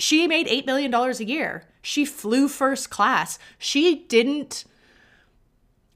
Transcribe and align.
She 0.00 0.26
made 0.26 0.46
$8 0.46 0.66
million 0.66 0.94
a 0.94 1.10
year. 1.22 1.64
She 1.82 2.04
flew 2.04 2.48
first 2.48 2.88
class. 2.90 3.38
She 3.58 4.06
didn't 4.08 4.64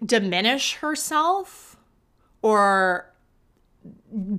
diminish 0.05 0.75
herself 0.75 1.77
or 2.43 3.11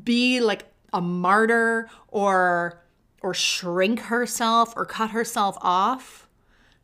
be 0.03 0.39
like 0.39 0.65
a 0.93 1.01
martyr 1.01 1.89
or 2.09 2.81
or 3.21 3.33
shrink 3.33 4.01
herself 4.01 4.73
or 4.75 4.85
cut 4.85 5.09
herself 5.09 5.57
off. 5.61 6.27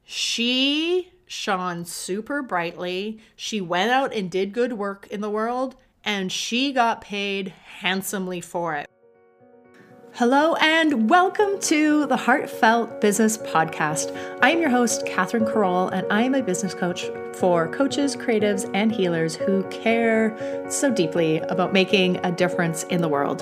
She 0.03 1.11
shone 1.27 1.85
super 1.85 2.41
brightly. 2.41 3.19
She 3.35 3.61
went 3.61 3.91
out 3.91 4.11
and 4.11 4.31
did 4.31 4.53
good 4.53 4.73
work 4.73 5.07
in 5.11 5.21
the 5.21 5.29
world 5.29 5.75
and 6.03 6.31
she 6.31 6.73
got 6.73 7.01
paid 7.01 7.49
handsomely 7.49 8.41
for 8.41 8.75
it. 8.75 8.89
Hello, 10.15 10.55
and 10.55 11.09
welcome 11.09 11.57
to 11.61 12.05
the 12.07 12.17
Heartfelt 12.17 12.99
Business 12.99 13.37
Podcast. 13.37 14.13
I 14.41 14.51
am 14.51 14.59
your 14.59 14.69
host, 14.69 15.05
Catherine 15.05 15.45
Carroll, 15.45 15.87
and 15.87 16.05
I 16.11 16.23
am 16.23 16.35
a 16.35 16.43
business 16.43 16.73
coach 16.73 17.05
for 17.35 17.69
coaches, 17.69 18.17
creatives, 18.17 18.69
and 18.73 18.91
healers 18.91 19.37
who 19.37 19.63
care 19.69 20.35
so 20.69 20.91
deeply 20.91 21.37
about 21.37 21.71
making 21.71 22.17
a 22.25 22.31
difference 22.31 22.83
in 22.83 23.01
the 23.01 23.07
world. 23.07 23.41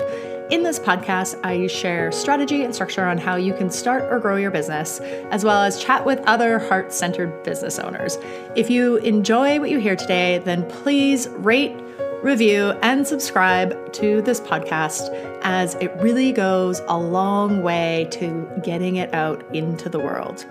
In 0.50 0.62
this 0.62 0.78
podcast, 0.78 1.44
I 1.44 1.66
share 1.66 2.12
strategy 2.12 2.62
and 2.62 2.72
structure 2.72 3.04
on 3.04 3.18
how 3.18 3.34
you 3.34 3.52
can 3.52 3.68
start 3.68 4.04
or 4.04 4.20
grow 4.20 4.36
your 4.36 4.52
business, 4.52 5.00
as 5.32 5.44
well 5.44 5.62
as 5.62 5.82
chat 5.82 6.06
with 6.06 6.20
other 6.20 6.60
heart 6.60 6.92
centered 6.92 7.42
business 7.42 7.80
owners. 7.80 8.16
If 8.54 8.70
you 8.70 8.98
enjoy 8.98 9.58
what 9.58 9.70
you 9.70 9.80
hear 9.80 9.96
today, 9.96 10.38
then 10.38 10.68
please 10.68 11.28
rate, 11.30 11.76
review, 12.22 12.70
and 12.82 13.06
subscribe 13.06 13.92
to 13.94 14.20
this 14.22 14.40
podcast 14.40 15.08
as 15.42 15.74
it 15.76 15.90
really 15.96 16.32
goes 16.32 16.80
a 16.86 16.98
long 16.98 17.62
way 17.62 18.08
to 18.10 18.46
getting 18.62 18.96
it 18.96 19.12
out 19.14 19.42
into 19.54 19.88
the 19.88 19.98
world. 19.98 20.44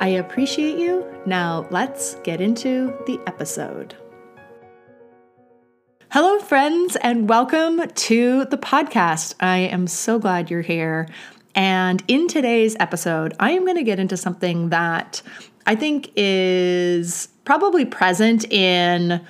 I 0.00 0.08
appreciate 0.08 0.78
you. 0.78 1.06
Now, 1.24 1.66
let's 1.70 2.16
get 2.16 2.40
into 2.40 2.94
the 3.06 3.18
episode. 3.26 3.94
Hello, 6.10 6.38
friends, 6.40 6.96
and 6.96 7.28
welcome 7.28 7.88
to 7.88 8.44
the 8.46 8.58
podcast. 8.58 9.34
I 9.40 9.58
am 9.58 9.86
so 9.86 10.18
glad 10.18 10.50
you're 10.50 10.62
here. 10.62 11.08
And 11.54 12.02
in 12.06 12.28
today's 12.28 12.76
episode, 12.78 13.34
I 13.40 13.52
am 13.52 13.64
going 13.64 13.76
to 13.76 13.82
get 13.82 13.98
into 13.98 14.16
something 14.16 14.68
that 14.68 15.22
I 15.66 15.74
think 15.74 16.12
is 16.16 17.28
probably 17.44 17.84
present 17.84 18.50
in 18.52 19.26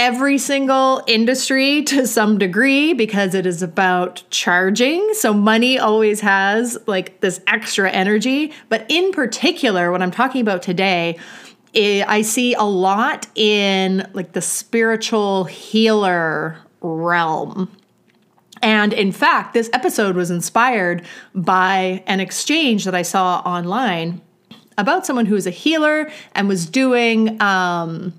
every 0.00 0.38
single 0.38 1.02
industry 1.06 1.82
to 1.92 2.06
some 2.06 2.38
degree 2.38 2.94
because 2.94 3.34
it 3.34 3.44
is 3.44 3.62
about 3.62 4.22
charging. 4.30 5.12
So 5.12 5.34
money 5.34 5.78
always 5.78 6.22
has 6.22 6.78
like 6.86 7.20
this 7.20 7.42
extra 7.46 7.90
energy. 7.90 8.52
But 8.70 8.86
in 8.88 9.12
particular, 9.12 9.92
what 9.92 10.00
I'm 10.00 10.10
talking 10.10 10.40
about 10.40 10.62
today, 10.62 11.18
I 11.76 12.22
see 12.22 12.54
a 12.54 12.62
lot 12.62 13.26
in 13.34 14.08
like 14.14 14.32
the 14.32 14.40
spiritual 14.40 15.44
healer 15.44 16.56
realm. 16.80 17.70
And 18.62 18.94
in 18.94 19.12
fact, 19.12 19.52
this 19.52 19.68
episode 19.74 20.16
was 20.16 20.30
inspired 20.30 21.04
by 21.34 22.02
an 22.06 22.20
exchange 22.20 22.86
that 22.86 22.94
I 22.94 23.02
saw 23.02 23.40
online 23.40 24.22
about 24.78 25.04
someone 25.04 25.26
who 25.26 25.36
is 25.36 25.46
a 25.46 25.50
healer 25.50 26.10
and 26.34 26.48
was 26.48 26.64
doing 26.64 27.40
um, 27.42 28.14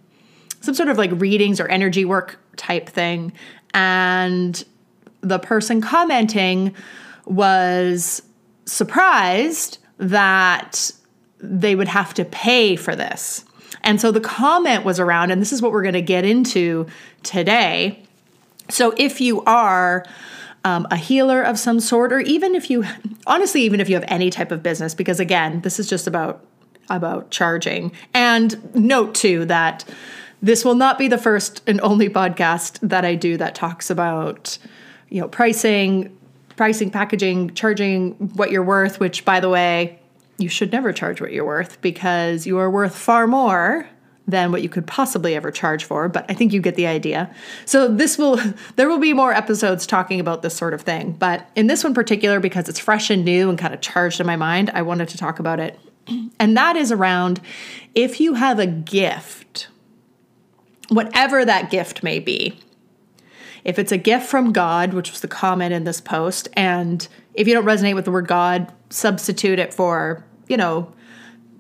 some 0.62 0.74
sort 0.74 0.90
of 0.90 0.98
like 0.98 1.12
readings 1.16 1.60
or 1.60 1.68
energy 1.68 2.06
work 2.06 2.40
type 2.56 2.88
thing. 2.88 3.34
And 3.74 4.64
the 5.22 5.40
person 5.40 5.82
commenting 5.82 6.74
was 7.26 8.22
surprised 8.66 9.78
that 9.98 10.92
they 11.40 11.76
would 11.76 11.88
have 11.88 12.14
to 12.16 12.26
pay 12.26 12.76
for 12.76 12.96
this. 12.96 13.46
And 13.84 14.00
so 14.00 14.12
the 14.12 14.22
comment 14.22 14.86
was 14.86 15.00
around, 15.00 15.32
and 15.32 15.42
this 15.42 15.52
is 15.52 15.62
what 15.62 15.72
we're 15.72 15.82
going 15.82 15.94
to 15.94 16.02
get 16.02 16.26
into 16.26 16.86
today. 17.24 18.04
So 18.70 18.94
if 18.98 19.20
you 19.20 19.44
are 19.44 20.06
um, 20.64 20.88
a 20.92 20.96
healer 20.96 21.42
of 21.42 21.58
some 21.58 21.80
sort, 21.80 22.14
or 22.14 22.20
even 22.20 22.54
if 22.54 22.70
you, 22.70 22.86
honestly, 23.26 23.62
even 23.64 23.80
if 23.80 23.90
you 23.90 23.96
have 23.96 24.06
any 24.08 24.30
type 24.30 24.52
of 24.52 24.62
business, 24.62 24.94
because 24.94 25.20
again, 25.20 25.62
this 25.62 25.80
is 25.80 25.88
just 25.90 26.08
about 26.08 26.46
about 26.90 27.32
charging. 27.32 27.92
And 28.14 28.76
note 28.76 29.16
too 29.16 29.46
that 29.46 29.86
this 30.42 30.66
will 30.66 30.76
not 30.76 30.98
be 30.98 31.08
the 31.08 31.18
first 31.18 31.62
and 31.68 31.80
only 31.82 32.10
podcast 32.10 32.80
that 32.82 33.06
I 33.06 33.16
do 33.16 33.38
that 33.38 33.56
talks 33.56 33.90
about, 33.90 34.58
you 35.10 35.22
know, 35.22 35.28
pricing, 35.28 36.16
pricing, 36.56 36.90
packaging, 36.90 37.54
charging 37.54 38.14
what 38.36 38.52
you're 38.52 38.64
worth, 38.64 39.00
which 39.00 39.24
by 39.26 39.40
the 39.40 39.50
way, 39.50 40.00
you 40.38 40.50
should 40.50 40.72
never 40.72 40.92
charge 40.92 41.22
what 41.22 41.32
you're 41.32 41.46
worth 41.46 41.80
because 41.82 42.48
you 42.48 42.58
are 42.58 42.70
worth 42.70 42.96
far 42.96 43.28
more 43.28 43.88
than 44.28 44.52
what 44.52 44.62
you 44.62 44.70
could 44.70 44.88
possibly 44.88 45.36
ever 45.36 45.52
charge 45.52 45.84
for, 45.84 46.08
but 46.08 46.26
I 46.30 46.34
think 46.34 46.54
you 46.54 46.62
get 46.62 46.76
the 46.76 46.88
idea. 46.88 47.34
So 47.66 47.88
this 47.88 48.18
will 48.18 48.40
there 48.76 48.88
will 48.88 49.00
be 49.00 49.14
more 49.14 49.34
episodes 49.34 49.86
talking 49.86 50.20
about 50.20 50.42
this 50.42 50.56
sort 50.56 50.74
of 50.74 50.82
thing, 50.82 51.14
but 51.14 51.50
in 51.56 51.68
this 51.68 51.84
one 51.84 51.94
particular 51.94 52.40
because 52.40 52.70
it's 52.70 52.80
fresh 52.80 53.10
and 53.10 53.24
new 53.26 53.50
and 53.50 53.58
kind 53.58 53.74
of 53.74 53.82
charged 53.82 54.20
in 54.20 54.28
my 54.28 54.36
mind, 54.36 54.72
I 54.74 54.82
wanted 54.82 55.10
to 55.10 55.18
talk 55.18 55.40
about 55.40 55.60
it. 55.60 55.80
And 56.40 56.58
that 56.58 56.76
is 56.76 56.92
around 56.92 57.40
if 57.94 58.20
you 58.20 58.34
have 58.34 58.58
a 58.58 58.66
gift 58.66 59.68
whatever 60.92 61.46
that 61.46 61.72
gift 61.72 62.04
may 62.04 62.20
be. 62.20 62.60
If 63.64 63.80
it's 63.80 63.92
a 63.92 63.98
gift 63.98 64.28
from 64.28 64.52
God, 64.52 64.94
which 64.94 65.12
was 65.12 65.22
the 65.22 65.28
comment 65.28 65.74
in 65.74 65.86
this 65.86 66.02
post, 66.02 66.50
and 66.54 67.08
if 67.34 67.48
you 67.48 67.54
don't 67.54 67.66
resonate 67.66 67.96
with 67.96 68.06
the 68.06 68.12
word 68.12 68.28
God, 68.28 68.72
substitute 68.90 69.58
it 69.58 69.74
for, 69.74 70.26
you 70.48 70.58
know, 70.58 70.92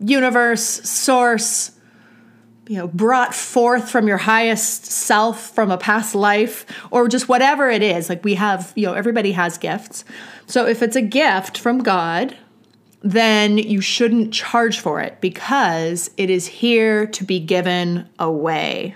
universe, 0.03 0.61
source, 0.61 1.71
you 2.67 2.77
know, 2.77 2.87
brought 2.87 3.33
forth 3.33 3.89
from 3.89 4.07
your 4.07 4.17
highest 4.17 4.85
self 4.85 5.53
from 5.53 5.71
a 5.71 5.77
past 5.77 6.13
life, 6.13 6.65
or 6.89 7.07
just 7.07 7.29
whatever 7.29 7.69
it 7.69 7.83
is. 7.83 8.09
Like 8.09 8.23
we 8.25 8.35
have, 8.35 8.73
you 8.75 8.87
know, 8.87 8.93
everybody 8.93 9.31
has 9.31 9.57
gifts. 9.57 10.03
So 10.47 10.65
if 10.65 10.81
it's 10.81 10.95
a 10.95 11.01
gift 11.01 11.57
from 11.57 11.83
God, 11.83 12.35
then 13.01 13.57
you 13.57 13.79
shouldn't 13.79 14.33
charge 14.33 14.79
for 14.79 15.01
it 15.01 15.21
because 15.21 16.11
it 16.17 16.29
is 16.29 16.47
here 16.47 17.05
to 17.07 17.23
be 17.23 17.39
given 17.39 18.09
away. 18.19 18.95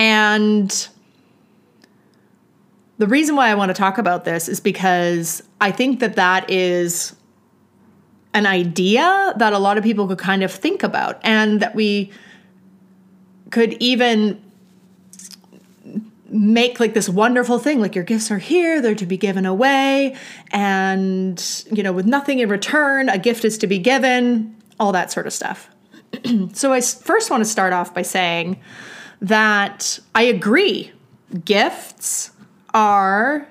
And 0.00 0.88
the 2.96 3.06
reason 3.06 3.36
why 3.36 3.50
I 3.50 3.54
want 3.54 3.68
to 3.68 3.74
talk 3.74 3.98
about 3.98 4.24
this 4.24 4.48
is 4.48 4.58
because 4.58 5.42
I 5.60 5.72
think 5.72 6.00
that 6.00 6.16
that 6.16 6.48
is 6.48 7.14
an 8.32 8.46
idea 8.46 9.34
that 9.36 9.52
a 9.52 9.58
lot 9.58 9.76
of 9.76 9.84
people 9.84 10.08
could 10.08 10.16
kind 10.16 10.42
of 10.42 10.50
think 10.50 10.82
about 10.82 11.20
and 11.22 11.60
that 11.60 11.74
we 11.74 12.10
could 13.50 13.74
even 13.74 14.42
make 16.30 16.80
like 16.80 16.94
this 16.94 17.10
wonderful 17.10 17.58
thing 17.58 17.78
like 17.78 17.94
your 17.94 18.04
gifts 18.04 18.30
are 18.30 18.38
here 18.38 18.80
they're 18.80 18.94
to 18.94 19.04
be 19.04 19.16
given 19.16 19.44
away 19.44 20.16
and 20.52 21.64
you 21.72 21.82
know 21.82 21.92
with 21.92 22.06
nothing 22.06 22.38
in 22.38 22.48
return 22.48 23.08
a 23.10 23.18
gift 23.18 23.44
is 23.44 23.58
to 23.58 23.66
be 23.66 23.78
given 23.78 24.56
all 24.78 24.92
that 24.92 25.10
sort 25.12 25.26
of 25.26 25.32
stuff. 25.34 25.68
So 26.54 26.72
i 26.72 26.80
first 26.80 27.30
want 27.30 27.42
to 27.42 27.50
start 27.50 27.74
off 27.74 27.92
by 27.92 28.02
saying 28.02 28.58
that 29.20 29.98
I 30.14 30.22
agree. 30.22 30.92
Gifts 31.44 32.30
are 32.74 33.46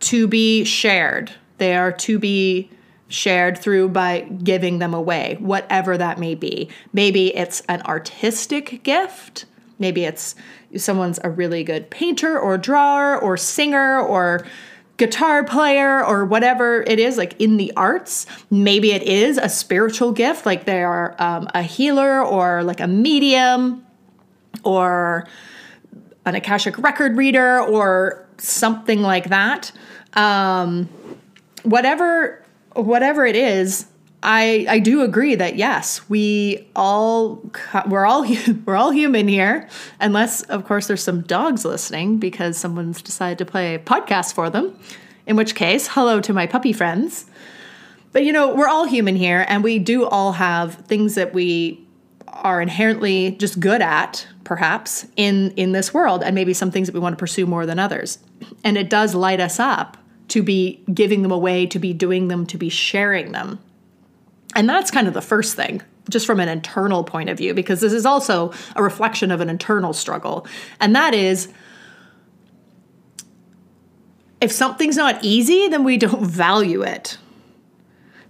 to 0.00 0.28
be 0.28 0.64
shared. 0.64 1.32
They 1.58 1.74
are 1.74 1.92
to 1.92 2.18
be 2.18 2.70
shared 3.08 3.58
through 3.58 3.88
by 3.88 4.20
giving 4.20 4.78
them 4.78 4.94
away, 4.94 5.36
whatever 5.40 5.96
that 5.96 6.18
may 6.18 6.34
be. 6.34 6.68
Maybe 6.92 7.34
it's 7.34 7.62
an 7.62 7.82
artistic 7.82 8.82
gift. 8.82 9.46
Maybe 9.78 10.04
it's 10.04 10.34
someone's 10.76 11.18
a 11.24 11.30
really 11.30 11.64
good 11.64 11.90
painter 11.90 12.38
or 12.38 12.58
drawer 12.58 13.18
or 13.18 13.36
singer 13.36 13.98
or 13.98 14.46
guitar 14.98 15.44
player 15.44 16.04
or 16.04 16.24
whatever 16.24 16.82
it 16.82 16.98
is, 16.98 17.16
like 17.16 17.40
in 17.40 17.56
the 17.56 17.72
arts. 17.76 18.26
Maybe 18.50 18.92
it 18.92 19.02
is 19.02 19.38
a 19.38 19.48
spiritual 19.48 20.12
gift, 20.12 20.44
like 20.44 20.64
they 20.64 20.82
are 20.82 21.14
um, 21.18 21.48
a 21.54 21.62
healer 21.62 22.22
or 22.22 22.62
like 22.62 22.80
a 22.80 22.88
medium 22.88 23.86
or 24.64 25.26
an 26.24 26.34
Akashic 26.34 26.78
record 26.78 27.16
reader 27.16 27.60
or 27.60 28.26
something 28.38 29.02
like 29.02 29.30
that. 29.30 29.72
Um, 30.14 30.88
whatever 31.62 32.44
whatever 32.74 33.26
it 33.26 33.36
is, 33.36 33.86
I 34.22 34.66
I 34.68 34.78
do 34.78 35.02
agree 35.02 35.34
that 35.34 35.56
yes, 35.56 36.08
we 36.08 36.68
all 36.74 37.42
we're 37.88 38.06
all 38.06 38.26
we're 38.64 38.76
all 38.76 38.90
human 38.90 39.28
here, 39.28 39.68
unless 40.00 40.42
of 40.42 40.64
course 40.64 40.86
there's 40.86 41.02
some 41.02 41.22
dogs 41.22 41.64
listening 41.64 42.18
because 42.18 42.56
someone's 42.56 43.02
decided 43.02 43.38
to 43.38 43.44
play 43.44 43.74
a 43.74 43.78
podcast 43.78 44.34
for 44.34 44.50
them. 44.50 44.78
In 45.26 45.36
which 45.36 45.54
case, 45.54 45.88
hello 45.88 46.20
to 46.22 46.32
my 46.32 46.46
puppy 46.46 46.72
friends. 46.72 47.26
But 48.12 48.24
you 48.24 48.32
know, 48.32 48.54
we're 48.54 48.68
all 48.68 48.86
human 48.86 49.14
here, 49.14 49.44
and 49.48 49.62
we 49.62 49.78
do 49.78 50.06
all 50.06 50.32
have 50.32 50.74
things 50.86 51.14
that 51.14 51.34
we 51.34 51.86
are 52.38 52.60
inherently 52.62 53.32
just 53.32 53.60
good 53.60 53.82
at 53.82 54.26
perhaps 54.44 55.06
in 55.16 55.50
in 55.52 55.72
this 55.72 55.92
world 55.92 56.22
and 56.22 56.34
maybe 56.34 56.54
some 56.54 56.70
things 56.70 56.86
that 56.86 56.94
we 56.94 57.00
want 57.00 57.12
to 57.12 57.18
pursue 57.18 57.44
more 57.46 57.66
than 57.66 57.78
others 57.78 58.18
and 58.64 58.78
it 58.78 58.88
does 58.88 59.14
light 59.14 59.40
us 59.40 59.58
up 59.58 59.96
to 60.28 60.42
be 60.42 60.82
giving 60.92 61.22
them 61.22 61.32
away, 61.32 61.66
to 61.66 61.78
be 61.78 61.92
doing 61.92 62.28
them, 62.28 62.46
to 62.46 62.58
be 62.58 62.68
sharing 62.68 63.32
them. 63.32 63.58
And 64.54 64.68
that's 64.68 64.90
kind 64.90 65.08
of 65.08 65.14
the 65.14 65.22
first 65.22 65.56
thing, 65.56 65.82
just 66.08 66.26
from 66.26 66.40
an 66.40 66.48
internal 66.48 67.04
point 67.04 67.30
of 67.30 67.38
view, 67.38 67.54
because 67.54 67.80
this 67.80 67.92
is 67.92 68.06
also 68.06 68.52
a 68.76 68.82
reflection 68.82 69.30
of 69.30 69.40
an 69.40 69.48
internal 69.48 69.92
struggle. 69.92 70.46
And 70.80 70.94
that 70.94 71.14
is 71.14 71.52
if 74.40 74.52
something's 74.52 74.96
not 74.96 75.22
easy, 75.24 75.68
then 75.68 75.82
we 75.82 75.96
don't 75.96 76.24
value 76.26 76.82
it. 76.82 77.18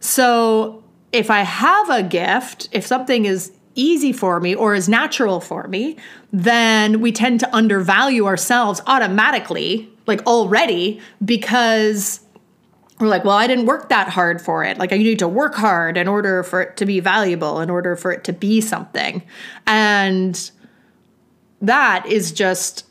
So 0.01 0.85
if 1.13 1.31
I 1.31 1.41
have 1.41 1.91
a 1.91 2.03
gift, 2.03 2.69
if 2.73 2.87
something 2.87 3.25
is 3.25 3.53
easy 3.79 4.13
for 4.13 4.41
me 4.41 4.55
or 4.55 4.75
is 4.75 4.89
natural 4.89 5.41
for 5.41 5.69
me, 5.69 5.97
then 6.33 7.01
we 7.01 7.13
tend 7.13 7.41
to 7.41 7.57
undervalue 7.57 8.27
ourselves 8.27 8.81
automatically, 8.87 9.89
like 10.07 10.27
already, 10.27 11.01
because 11.25 12.21
we're 13.01 13.09
like, 13.09 13.25
well, 13.25 13.37
I 13.37 13.47
didn't 13.47 13.67
work 13.67 13.89
that 13.91 14.09
hard 14.09 14.43
for 14.43 14.65
it. 14.65 14.77
Like, 14.77 14.91
you 14.91 14.99
need 14.99 15.21
to 15.21 15.29
work 15.29 15.55
hard 15.55 15.97
in 15.97 16.09
order 16.09 16.43
for 16.43 16.61
it 16.61 16.77
to 16.79 16.87
be 16.87 16.99
valuable, 17.01 17.61
in 17.61 17.71
order 17.71 17.95
for 17.95 18.11
it 18.11 18.25
to 18.25 18.33
be 18.33 18.61
something. 18.61 19.23
And 19.67 20.51
that 21.63 22.05
is 22.07 22.33
just 22.33 22.85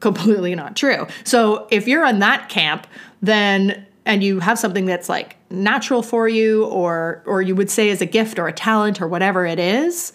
completely 0.00 0.54
not 0.54 0.76
true. 0.76 1.06
So, 1.24 1.68
if 1.70 1.86
you're 1.86 2.04
in 2.04 2.18
that 2.18 2.48
camp, 2.48 2.88
then 3.22 3.85
and 4.06 4.22
you 4.22 4.40
have 4.40 4.58
something 4.58 4.86
that's 4.86 5.08
like 5.08 5.36
natural 5.50 6.02
for 6.02 6.28
you 6.28 6.64
or 6.66 7.22
or 7.26 7.42
you 7.42 7.54
would 7.54 7.70
say 7.70 7.90
as 7.90 8.00
a 8.00 8.06
gift 8.06 8.38
or 8.38 8.48
a 8.48 8.52
talent 8.52 9.02
or 9.02 9.08
whatever 9.08 9.44
it 9.44 9.58
is 9.58 10.12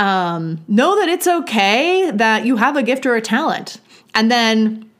um, 0.00 0.64
know 0.66 0.98
that 0.98 1.08
it's 1.10 1.26
okay 1.26 2.10
that 2.10 2.46
you 2.46 2.56
have 2.56 2.76
a 2.76 2.82
gift 2.82 3.04
or 3.04 3.16
a 3.16 3.20
talent. 3.20 3.80
And 4.14 4.30
then 4.30 4.90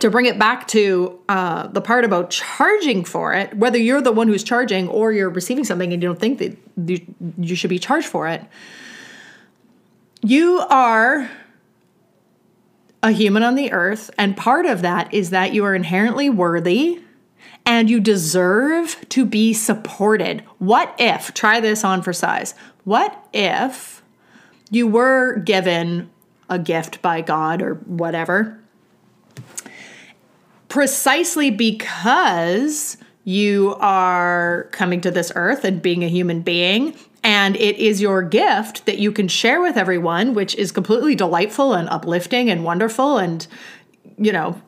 to 0.00 0.10
bring 0.10 0.26
it 0.26 0.38
back 0.38 0.66
to 0.68 1.18
uh, 1.28 1.68
the 1.68 1.80
part 1.80 2.04
about 2.04 2.30
charging 2.30 3.04
for 3.04 3.32
it 3.32 3.54
whether 3.56 3.78
you're 3.78 4.02
the 4.02 4.12
one 4.12 4.26
who's 4.28 4.42
charging 4.42 4.88
or 4.88 5.12
you're 5.12 5.30
receiving 5.30 5.64
something 5.64 5.92
and 5.92 6.02
you 6.02 6.08
don't 6.08 6.18
think 6.18 6.38
that 6.38 6.58
you, 6.76 7.00
you 7.38 7.54
should 7.54 7.70
be 7.70 7.78
charged 7.78 8.08
for 8.08 8.26
it 8.28 8.42
you 10.22 10.58
are 10.68 11.30
a 13.02 13.12
human 13.12 13.44
on 13.44 13.54
the 13.54 13.72
earth 13.72 14.10
and 14.18 14.36
part 14.36 14.66
of 14.66 14.82
that 14.82 15.14
is 15.14 15.30
that 15.30 15.54
you 15.54 15.64
are 15.64 15.74
inherently 15.74 16.28
worthy 16.28 17.00
and 17.66 17.90
you 17.90 18.00
deserve 18.00 18.96
to 19.10 19.26
be 19.26 19.52
supported. 19.52 20.42
What 20.58 20.94
if, 20.98 21.34
try 21.34 21.60
this 21.60 21.84
on 21.84 22.00
for 22.00 22.12
size, 22.12 22.54
what 22.84 23.28
if 23.32 24.02
you 24.70 24.86
were 24.86 25.38
given 25.40 26.08
a 26.48 26.58
gift 26.58 27.02
by 27.02 27.20
God 27.20 27.60
or 27.60 27.74
whatever, 27.74 28.60
precisely 30.68 31.50
because 31.50 32.96
you 33.24 33.74
are 33.80 34.68
coming 34.70 35.00
to 35.00 35.10
this 35.10 35.32
earth 35.34 35.64
and 35.64 35.82
being 35.82 36.04
a 36.04 36.08
human 36.08 36.42
being 36.42 36.94
and 37.24 37.56
it 37.56 37.76
is 37.76 38.00
your 38.00 38.22
gift 38.22 38.86
that 38.86 39.00
you 39.00 39.10
can 39.10 39.26
share 39.26 39.60
with 39.60 39.76
everyone 39.76 40.32
which 40.32 40.54
is 40.54 40.70
completely 40.70 41.16
delightful 41.16 41.74
and 41.74 41.88
uplifting 41.88 42.48
and 42.48 42.62
wonderful 42.62 43.18
and 43.18 43.48
you 44.16 44.30
know 44.30 44.60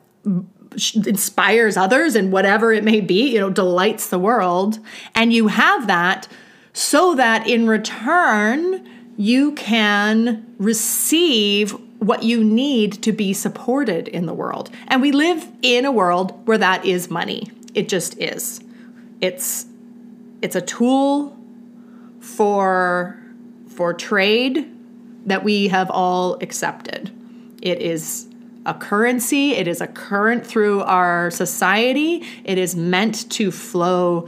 inspires 0.93 1.77
others 1.77 2.15
and 2.15 2.31
whatever 2.31 2.71
it 2.71 2.83
may 2.83 3.01
be, 3.01 3.33
you 3.33 3.39
know, 3.39 3.49
delights 3.49 4.07
the 4.07 4.19
world. 4.19 4.79
And 5.15 5.33
you 5.33 5.47
have 5.47 5.87
that 5.87 6.27
so 6.73 7.15
that 7.15 7.47
in 7.47 7.67
return, 7.67 8.87
you 9.17 9.53
can 9.53 10.45
receive 10.57 11.71
what 11.99 12.23
you 12.23 12.43
need 12.43 13.03
to 13.03 13.11
be 13.11 13.33
supported 13.33 14.07
in 14.07 14.25
the 14.25 14.33
world. 14.33 14.69
And 14.87 15.01
we 15.01 15.11
live 15.11 15.45
in 15.61 15.85
a 15.85 15.91
world 15.91 16.47
where 16.47 16.57
that 16.57 16.85
is 16.85 17.09
money. 17.09 17.51
It 17.73 17.89
just 17.89 18.17
is. 18.17 18.61
It's 19.21 19.65
it's 20.41 20.55
a 20.55 20.61
tool 20.61 21.37
for 22.21 23.19
for 23.67 23.93
trade 23.93 24.73
that 25.25 25.43
we 25.43 25.67
have 25.67 25.91
all 25.91 26.35
accepted. 26.35 27.11
It 27.61 27.81
is 27.81 28.28
a 28.65 28.73
currency, 28.73 29.51
it 29.51 29.67
is 29.67 29.81
a 29.81 29.87
current 29.87 30.45
through 30.45 30.81
our 30.81 31.31
society. 31.31 32.23
It 32.43 32.57
is 32.57 32.75
meant 32.75 33.29
to 33.31 33.51
flow 33.51 34.27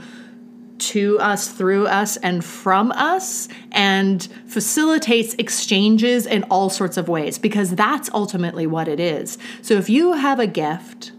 to 0.78 1.18
us, 1.20 1.48
through 1.48 1.86
us, 1.86 2.16
and 2.18 2.44
from 2.44 2.90
us, 2.92 3.48
and 3.70 4.26
facilitates 4.46 5.34
exchanges 5.34 6.26
in 6.26 6.42
all 6.44 6.70
sorts 6.70 6.96
of 6.96 7.08
ways 7.08 7.38
because 7.38 7.74
that's 7.76 8.10
ultimately 8.12 8.66
what 8.66 8.88
it 8.88 8.98
is. 8.98 9.38
So 9.60 9.74
if 9.74 9.88
you 9.88 10.14
have 10.14 10.40
a 10.40 10.46
gift 10.46 11.12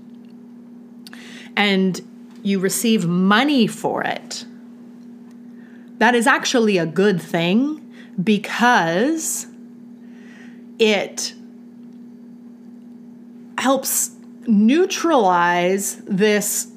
and 1.56 2.02
you 2.44 2.60
receive 2.60 3.08
money 3.08 3.68
for 3.68 4.04
it, 4.04 4.46
that 6.00 6.14
is 6.14 6.28
actually 6.28 6.78
a 6.78 6.86
good 6.86 7.22
thing 7.22 7.80
because 8.22 9.48
it 10.78 11.34
helps 13.58 14.12
neutralize 14.48 15.98
this 16.06 16.68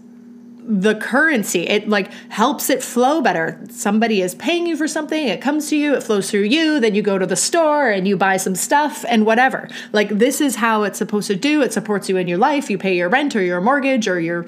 the 0.69 0.97
currency. 0.97 1.61
It 1.63 1.89
like 1.89 2.11
helps 2.29 2.71
it 2.71 2.83
flow 2.83 3.21
better. 3.23 3.61
Somebody 3.71 4.21
is 4.21 4.35
paying 4.35 4.67
you 4.67 4.77
for 4.77 4.89
something 4.89 5.29
it 5.29 5.41
comes 5.41 5.69
to 5.69 5.77
you 5.77 5.95
it 5.95 6.03
flows 6.03 6.29
through 6.29 6.43
you 6.43 6.81
then 6.81 6.95
you 6.95 7.03
go 7.03 7.19
to 7.19 7.27
the 7.27 7.37
store 7.37 7.89
and 7.89 8.07
you 8.09 8.17
buy 8.17 8.37
some 8.37 8.57
stuff 8.57 9.05
and 9.09 9.25
whatever. 9.25 9.69
Like 9.93 10.09
this 10.09 10.41
is 10.41 10.57
how 10.57 10.83
it's 10.83 10.99
supposed 10.99 11.29
to 11.29 11.37
do. 11.37 11.63
It 11.63 11.73
supports 11.73 12.09
you 12.09 12.17
in 12.17 12.27
your 12.27 12.39
life. 12.39 12.69
You 12.69 12.79
pay 12.79 12.97
your 12.97 13.09
rent 13.09 13.37
or 13.37 13.43
your 13.43 13.61
mortgage 13.61 14.09
or 14.09 14.19
your 14.19 14.45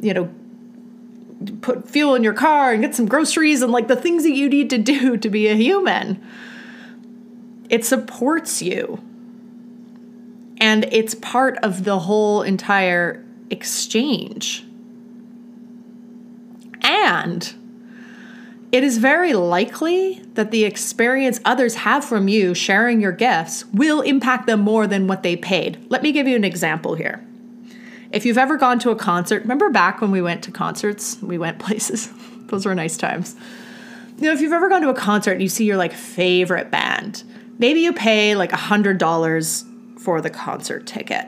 you 0.00 0.12
know 0.12 0.28
put 1.60 1.88
fuel 1.88 2.16
in 2.16 2.24
your 2.24 2.34
car 2.34 2.72
and 2.72 2.82
get 2.82 2.94
some 2.94 3.06
groceries 3.06 3.62
and 3.62 3.70
like 3.72 3.88
the 3.88 3.96
things 3.96 4.24
that 4.24 4.32
you 4.32 4.48
need 4.48 4.70
to 4.70 4.78
do 4.78 5.16
to 5.16 5.30
be 5.30 5.46
a 5.46 5.54
human. 5.54 6.20
It 7.68 7.84
supports 7.84 8.62
you 8.62 9.00
and 10.62 10.84
it's 10.92 11.16
part 11.16 11.58
of 11.64 11.82
the 11.82 11.98
whole 11.98 12.42
entire 12.42 13.22
exchange. 13.50 14.64
And 16.82 17.52
it 18.70 18.84
is 18.84 18.98
very 18.98 19.32
likely 19.32 20.22
that 20.34 20.52
the 20.52 20.62
experience 20.62 21.40
others 21.44 21.74
have 21.74 22.04
from 22.04 22.28
you 22.28 22.54
sharing 22.54 23.00
your 23.00 23.10
gifts 23.10 23.64
will 23.72 24.02
impact 24.02 24.46
them 24.46 24.60
more 24.60 24.86
than 24.86 25.08
what 25.08 25.24
they 25.24 25.34
paid. 25.34 25.84
Let 25.90 26.04
me 26.04 26.12
give 26.12 26.28
you 26.28 26.36
an 26.36 26.44
example 26.44 26.94
here. 26.94 27.26
If 28.12 28.24
you've 28.24 28.38
ever 28.38 28.56
gone 28.56 28.78
to 28.80 28.90
a 28.90 28.96
concert, 28.96 29.42
remember 29.42 29.68
back 29.68 30.00
when 30.00 30.12
we 30.12 30.22
went 30.22 30.44
to 30.44 30.52
concerts, 30.52 31.20
we 31.20 31.38
went 31.38 31.58
places. 31.66 32.08
Those 32.46 32.66
were 32.66 32.74
nice 32.76 32.96
times. 32.96 33.34
You 34.18 34.28
know, 34.28 34.32
if 34.32 34.40
you've 34.40 34.52
ever 34.52 34.68
gone 34.68 34.82
to 34.82 34.90
a 34.90 34.94
concert 34.94 35.32
and 35.32 35.42
you 35.42 35.48
see 35.48 35.64
your 35.64 35.76
like 35.76 35.92
favorite 35.92 36.70
band, 36.70 37.24
maybe 37.58 37.80
you 37.80 37.92
pay 37.92 38.36
like 38.36 38.52
a 38.52 38.56
hundred 38.56 38.98
dollars 38.98 39.64
for 40.02 40.20
the 40.20 40.30
concert 40.30 40.86
ticket. 40.86 41.26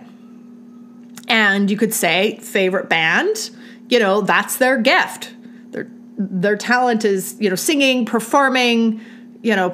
And 1.29 1.71
you 1.71 1.77
could 1.77 1.95
say, 1.95 2.39
favorite 2.39 2.89
band, 2.89 3.51
you 3.89 3.99
know, 3.99 4.21
that's 4.21 4.57
their 4.57 4.79
gift. 4.79 5.33
Their 5.71 5.87
their 6.19 6.57
talent 6.57 7.05
is, 7.05 7.37
you 7.41 7.49
know, 7.49 7.57
singing, 7.57 8.05
performing, 8.05 9.01
you 9.43 9.57
know, 9.57 9.73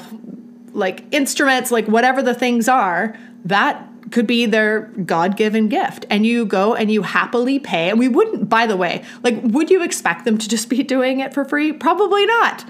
like 0.72 1.04
instruments, 1.10 1.70
like 1.70 1.86
whatever 1.86 2.22
the 2.22 2.34
things 2.34 2.68
are, 2.68 3.16
that 3.44 3.86
could 4.10 4.26
be 4.26 4.46
their 4.46 4.82
God-given 5.04 5.68
gift. 5.68 6.06
And 6.10 6.26
you 6.26 6.44
go 6.44 6.74
and 6.74 6.90
you 6.90 7.02
happily 7.02 7.58
pay. 7.58 7.90
And 7.90 7.98
we 7.98 8.08
wouldn't, 8.08 8.48
by 8.48 8.66
the 8.66 8.76
way, 8.76 9.04
like, 9.22 9.40
would 9.42 9.70
you 9.70 9.82
expect 9.82 10.24
them 10.24 10.38
to 10.38 10.48
just 10.48 10.68
be 10.68 10.82
doing 10.82 11.20
it 11.20 11.32
for 11.32 11.44
free? 11.44 11.72
Probably 11.72 12.26
not. 12.26 12.64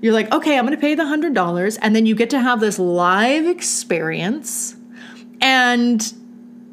You're 0.00 0.14
like, 0.14 0.32
okay, 0.32 0.58
I'm 0.58 0.64
gonna 0.64 0.78
pay 0.78 0.94
the 0.94 1.06
hundred 1.06 1.34
dollars, 1.34 1.76
and 1.76 1.94
then 1.94 2.06
you 2.06 2.14
get 2.14 2.30
to 2.30 2.40
have 2.40 2.60
this 2.60 2.78
live 2.78 3.46
experience 3.46 4.74
and 5.40 6.12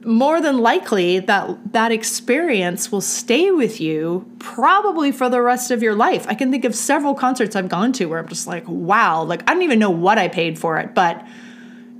more 0.05 0.39
than 0.39 0.59
likely 0.59 1.19
that 1.19 1.73
that 1.73 1.91
experience 1.91 2.91
will 2.91 3.01
stay 3.01 3.51
with 3.51 3.81
you 3.81 4.25
probably 4.39 5.11
for 5.11 5.29
the 5.29 5.41
rest 5.41 5.69
of 5.69 5.83
your 5.83 5.95
life. 5.95 6.25
I 6.29 6.33
can 6.33 6.49
think 6.49 6.63
of 6.63 6.73
several 6.73 7.13
concerts 7.13 7.55
I've 7.55 7.67
gone 7.67 7.91
to 7.93 8.05
where 8.05 8.19
I'm 8.19 8.27
just 8.27 8.47
like, 8.47 8.63
wow, 8.67 9.23
like 9.23 9.41
I 9.49 9.53
don't 9.53 9.63
even 9.63 9.79
know 9.79 9.89
what 9.89 10.17
I 10.17 10.29
paid 10.29 10.57
for 10.57 10.77
it, 10.77 10.95
but 10.95 11.27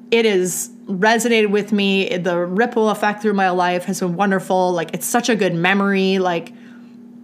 it 0.10 0.24
has 0.24 0.70
resonated 0.86 1.50
with 1.50 1.74
me. 1.74 2.18
The 2.18 2.38
ripple 2.38 2.90
effect 2.90 3.22
through 3.22 3.34
my 3.34 3.50
life 3.50 3.84
has 3.86 4.00
been 4.00 4.16
wonderful. 4.16 4.72
Like 4.72 4.94
it's 4.94 5.06
such 5.06 5.28
a 5.28 5.36
good 5.36 5.54
memory. 5.54 6.18
Like 6.18 6.54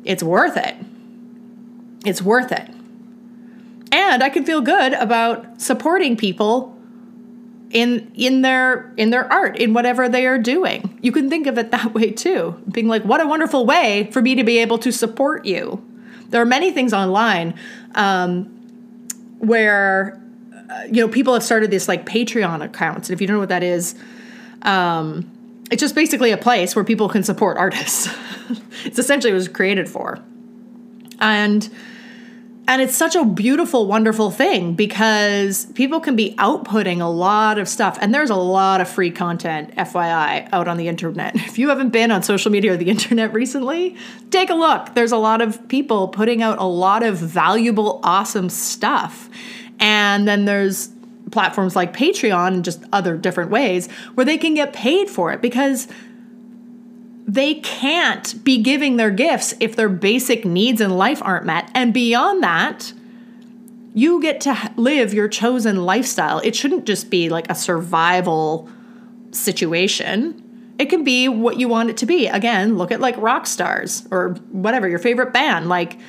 it's 0.03 0.21
worth 0.21 0.57
it. 0.57 0.75
It's 2.05 2.21
worth 2.21 2.51
it. 2.51 2.69
And 3.93 4.21
I 4.21 4.29
can 4.29 4.43
feel 4.43 4.59
good 4.59 4.93
about 4.93 5.61
supporting 5.61 6.17
people 6.17 6.72
in 7.73 8.09
in 8.15 8.41
their 8.41 8.93
in 8.95 9.09
their 9.09 9.31
art 9.31 9.57
in 9.57 9.73
whatever 9.73 10.07
they 10.07 10.25
are 10.25 10.37
doing 10.37 10.97
you 11.01 11.11
can 11.11 11.29
think 11.29 11.47
of 11.47 11.57
it 11.57 11.71
that 11.71 11.93
way 11.93 12.11
too 12.11 12.55
being 12.71 12.87
like 12.87 13.03
what 13.03 13.19
a 13.19 13.27
wonderful 13.27 13.65
way 13.65 14.09
for 14.11 14.21
me 14.21 14.35
to 14.35 14.43
be 14.43 14.59
able 14.59 14.77
to 14.77 14.91
support 14.91 15.43
you 15.43 15.83
there 16.29 16.41
are 16.41 16.45
many 16.45 16.71
things 16.71 16.93
online 16.93 17.53
um, 17.95 18.45
where 19.39 20.21
uh, 20.69 20.83
you 20.85 21.01
know 21.01 21.07
people 21.07 21.33
have 21.33 21.43
started 21.43 21.69
this 21.69 21.87
like 21.87 22.05
patreon 22.05 22.63
accounts 22.63 23.09
and 23.09 23.13
if 23.13 23.19
you 23.19 23.27
don't 23.27 23.35
know 23.35 23.41
what 23.41 23.49
that 23.49 23.63
is 23.63 23.95
um, 24.61 25.29
it's 25.71 25.81
just 25.81 25.95
basically 25.95 26.31
a 26.31 26.37
place 26.37 26.75
where 26.75 26.85
people 26.85 27.09
can 27.09 27.23
support 27.23 27.57
artists. 27.57 28.07
it's 28.85 28.99
essentially 28.99 29.31
what 29.31 29.37
it 29.37 29.39
was 29.39 29.47
created 29.47 29.89
for. 29.89 30.19
And 31.19 31.67
and 32.65 32.81
it's 32.81 32.95
such 32.95 33.15
a 33.15 33.25
beautiful 33.25 33.87
wonderful 33.87 34.31
thing 34.31 34.73
because 34.73 35.65
people 35.73 35.99
can 35.99 36.15
be 36.15 36.33
outputting 36.35 37.01
a 37.01 37.09
lot 37.09 37.59
of 37.59 37.67
stuff. 37.67 37.97
And 37.99 38.13
there's 38.15 38.29
a 38.29 38.35
lot 38.35 38.79
of 38.79 38.87
free 38.87 39.11
content 39.11 39.75
fyi 39.75 40.47
out 40.53 40.67
on 40.67 40.77
the 40.77 40.87
internet. 40.87 41.35
If 41.53 41.59
you 41.59 41.69
haven't 41.69 41.89
been 41.89 42.09
on 42.09 42.23
social 42.23 42.51
media 42.51 42.73
or 42.73 42.77
the 42.77 42.89
internet 42.89 43.33
recently 43.33 43.95
take 44.31 44.49
a 44.49 44.55
look. 44.55 44.95
There's 44.95 45.11
a 45.11 45.17
lot 45.17 45.41
of 45.41 45.67
people 45.67 46.07
putting 46.07 46.41
out 46.41 46.57
a 46.57 46.65
lot 46.65 47.03
of 47.03 47.17
valuable 47.17 47.99
awesome 48.03 48.49
stuff. 48.49 49.29
And 49.79 50.27
then 50.27 50.45
there's 50.45 50.89
platforms 51.31 51.75
like 51.75 51.93
patreon 51.93 52.47
and 52.47 52.65
just 52.65 52.83
other 52.93 53.17
different 53.17 53.51
ways 53.51 53.89
where 54.13 54.25
they 54.25 54.37
can 54.37 54.53
get 54.53 54.71
paid 54.71 55.09
for 55.09 55.33
it 55.33 55.41
because 55.41 55.87
they 57.25 57.55
can't 57.55 58.43
be 58.43 58.61
giving 58.61 58.97
their 58.97 59.11
gifts 59.11 59.53
if 59.59 59.75
their 59.75 59.89
basic 59.89 60.45
needs 60.45 60.81
in 60.81 60.91
life 60.91 61.21
aren't 61.23 61.45
met. 61.45 61.69
And 61.73 61.93
beyond 61.93 62.43
that, 62.43 62.93
you 63.93 64.21
get 64.21 64.41
to 64.41 64.71
live 64.75 65.13
your 65.13 65.27
chosen 65.27 65.85
lifestyle. 65.85 66.39
It 66.39 66.55
shouldn't 66.55 66.85
just 66.85 67.09
be 67.09 67.29
like 67.29 67.49
a 67.49 67.55
survival 67.55 68.67
situation. 69.31 70.39
It 70.79 70.87
can 70.87 71.03
be 71.03 71.29
what 71.29 71.57
you 71.57 71.67
want 71.67 71.89
it 71.89 71.97
to 71.97 72.05
be. 72.05 72.27
Again, 72.27 72.77
look 72.77 72.91
at 72.91 72.99
like 72.99 73.15
rock 73.17 73.47
stars 73.47 74.07
or 74.11 74.31
whatever, 74.51 74.87
your 74.89 74.99
favorite 74.99 75.31
band. 75.31 75.69
Like, 75.69 75.99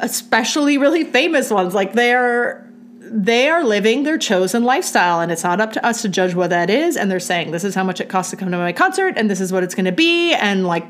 especially 0.00 0.78
really 0.78 1.04
famous 1.04 1.50
ones, 1.50 1.74
like 1.74 1.94
they're 1.94 2.70
they 3.10 3.48
are 3.48 3.62
living 3.62 4.02
their 4.02 4.18
chosen 4.18 4.64
lifestyle 4.64 5.20
and 5.20 5.30
it's 5.30 5.44
not 5.44 5.60
up 5.60 5.72
to 5.72 5.84
us 5.84 6.02
to 6.02 6.08
judge 6.08 6.34
what 6.34 6.50
that 6.50 6.70
is 6.70 6.96
and 6.96 7.10
they're 7.10 7.20
saying 7.20 7.50
this 7.50 7.64
is 7.64 7.74
how 7.74 7.84
much 7.84 8.00
it 8.00 8.08
costs 8.08 8.30
to 8.30 8.36
come 8.36 8.50
to 8.50 8.56
my 8.56 8.72
concert 8.72 9.14
and 9.16 9.30
this 9.30 9.40
is 9.40 9.52
what 9.52 9.62
it's 9.62 9.74
going 9.74 9.84
to 9.84 9.92
be 9.92 10.32
and 10.34 10.66
like 10.66 10.86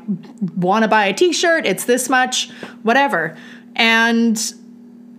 want 0.55 0.83
to 0.83 0.87
buy 0.87 1.05
a 1.05 1.13
t-shirt 1.13 1.65
it's 1.65 1.85
this 1.85 2.09
much 2.09 2.49
whatever. 2.83 3.35
And 3.75 4.39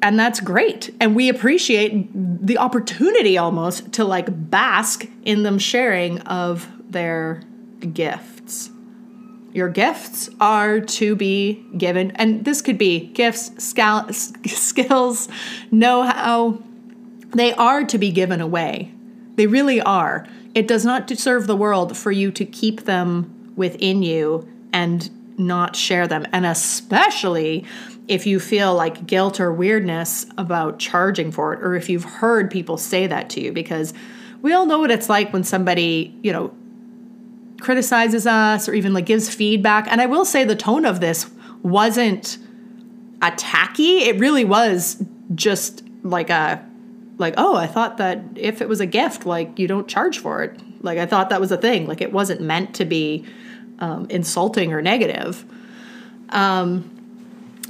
and 0.03 0.19
that's 0.19 0.41
great. 0.41 0.95
And 1.01 1.17
we 1.17 1.29
appreciate 1.29 2.09
the 2.15 2.59
opportunity 2.59 3.39
almost 3.39 3.93
to 3.95 4.05
like 4.05 4.27
bask 4.51 5.07
in 5.25 5.43
them 5.43 5.59
sharing 5.59 6.21
of 6.21 6.69
their 6.89 7.43
gifts. 7.93 8.71
Your 9.53 9.69
gifts 9.71 10.29
are 10.39 10.81
to 10.81 11.17
be 11.17 11.65
given 11.77 12.13
and 12.13 12.45
this 12.45 12.61
could 12.61 12.79
be 12.79 13.07
gifts 13.09 13.51
skills 14.45 15.29
know-how 15.71 16.63
they 17.39 17.53
are 17.55 17.85
to 17.85 17.99
be 17.99 18.11
given 18.11 18.41
away. 18.41 18.93
They 19.35 19.47
really 19.47 19.81
are. 19.81 20.27
It 20.55 20.67
does 20.67 20.85
not 20.85 21.11
serve 21.11 21.47
the 21.47 21.57
world 21.57 21.97
for 21.97 22.11
you 22.11 22.31
to 22.33 22.45
keep 22.45 22.83
them 22.83 23.53
within 23.57 24.03
you 24.03 24.49
and 24.73 25.11
not 25.39 25.77
share 25.77 26.07
them. 26.07 26.27
And 26.33 26.47
especially 26.47 27.65
if 28.09 28.27
you 28.27 28.41
feel 28.41 28.75
like 28.75 29.07
guilt 29.07 29.41
or 29.41 29.53
weirdness 29.53 30.27
about 30.39 30.79
charging 30.79 31.33
for 31.33 31.53
it, 31.53 31.63
or 31.63 31.75
if 31.75 31.89
you've 31.89 32.05
heard 32.05 32.51
people 32.51 32.77
say 32.77 33.07
that 33.07 33.29
to 33.31 33.41
you, 33.41 33.53
because 33.53 33.93
we 34.43 34.53
all 34.53 34.67
know 34.67 34.79
what 34.79 34.91
it's 34.91 35.09
like 35.09 35.33
when 35.33 35.45
somebody, 35.45 36.15
you 36.23 36.33
know, 36.33 36.55
criticizes 37.61 38.27
us 38.27 38.69
or 38.69 38.75
even 38.75 38.93
like 38.95 39.07
gives 39.07 39.35
feedback. 39.35 39.87
And 39.91 40.01
I 40.01 40.07
will 40.07 40.25
say 40.25 40.45
the 40.45 40.57
tone 40.57 40.85
of 40.85 41.01
this 41.01 41.29
wasn't 41.63 42.39
attacky, 43.21 44.03
it 44.07 44.19
really 44.19 44.45
was 44.45 45.03
just 45.35 45.83
like 46.03 46.31
a 46.31 46.65
like, 47.19 47.35
oh, 47.37 47.57
I 47.57 47.67
thought 47.67 47.97
that 47.99 48.21
if 48.35 48.61
it 48.61 48.69
was 48.69 48.81
a 48.81 48.87
gift, 48.87 49.27
like 49.27 49.59
you 49.59 49.67
don't 49.67 49.89
charge 49.89 50.19
for 50.19 50.43
it. 50.43 50.61
Like 50.83 50.99
I 50.99 51.07
thought 51.07 51.31
that 51.31 51.41
was 51.41 51.51
a 51.51 51.57
thing. 51.57 51.87
Like 51.87 52.01
it 52.01 52.13
wasn't 52.13 52.41
meant 52.41 52.75
to 52.77 52.85
be 52.85 53.25
um, 53.79 54.07
insulting 54.11 54.73
or 54.73 54.83
negative. 54.83 55.45
Um, 56.31 56.93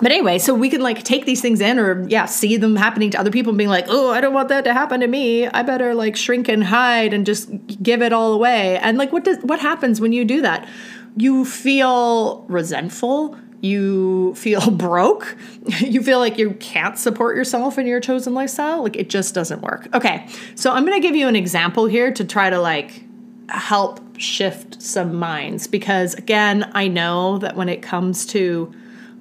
but 0.01 0.13
anyway, 0.13 0.39
so 0.39 0.53
we 0.53 0.69
can 0.69 0.83
like 0.83 1.05
take 1.05 1.25
these 1.25 1.41
things 1.41 1.61
in 1.61 1.79
or 1.79 2.07
yeah, 2.09 2.27
see 2.27 2.57
them 2.57 2.77
happening 2.77 3.11
to 3.13 3.21
other 3.21 3.31
people 3.31 3.51
and 3.51 3.59
being 3.59 3.71
like, 3.71 3.87
oh, 3.89 4.11
I 4.11 4.21
don't 4.21 4.35
want 4.35 4.49
that 4.51 4.65
to 4.65 4.75
happen 4.75 5.01
to 5.01 5.07
me. 5.07 5.47
I 5.47 5.63
better 5.63 5.95
like 5.95 6.17
shrink 6.17 6.49
and 6.49 6.65
hide 6.65 7.15
and 7.15 7.25
just 7.25 7.49
give 7.83 8.03
it 8.03 8.13
all 8.13 8.35
away. 8.35 8.79
And 8.79 8.99
like 8.99 9.13
what 9.13 9.25
does 9.25 9.39
what 9.39 9.61
happens 9.61 10.01
when 10.01 10.13
you 10.13 10.25
do 10.25 10.43
that? 10.43 10.69
You 11.17 11.47
feel 11.47 12.45
resentful 12.49 13.39
you 13.61 14.35
feel 14.35 14.71
broke, 14.71 15.37
you 15.79 16.03
feel 16.03 16.19
like 16.19 16.39
you 16.39 16.53
can't 16.55 16.99
support 16.99 17.37
yourself 17.37 17.79
in 17.79 17.87
your 17.87 18.01
chosen 18.01 18.35
lifestyle, 18.35 18.83
like 18.83 18.97
it 18.97 19.09
just 19.09 19.35
doesn't 19.35 19.63
work. 19.63 19.89
Okay, 19.95 20.29
so 20.55 20.73
I'm 20.73 20.85
gonna 20.85 21.01
give 21.01 21.17
you 21.17 21.29
an 21.29 21.37
example 21.37 21.87
here 21.87 22.13
to 22.13 22.25
try 22.25 22.51
to 22.51 22.61
like 22.61 23.03
help 23.49 24.01
shift 24.19 24.83
some 24.83 25.15
minds 25.15 25.67
because 25.67 26.15
again, 26.15 26.71
I 26.75 26.89
know 26.89 27.39
that 27.39 27.57
when 27.57 27.69
it 27.69 27.83
comes 27.83 28.27
to 28.27 28.73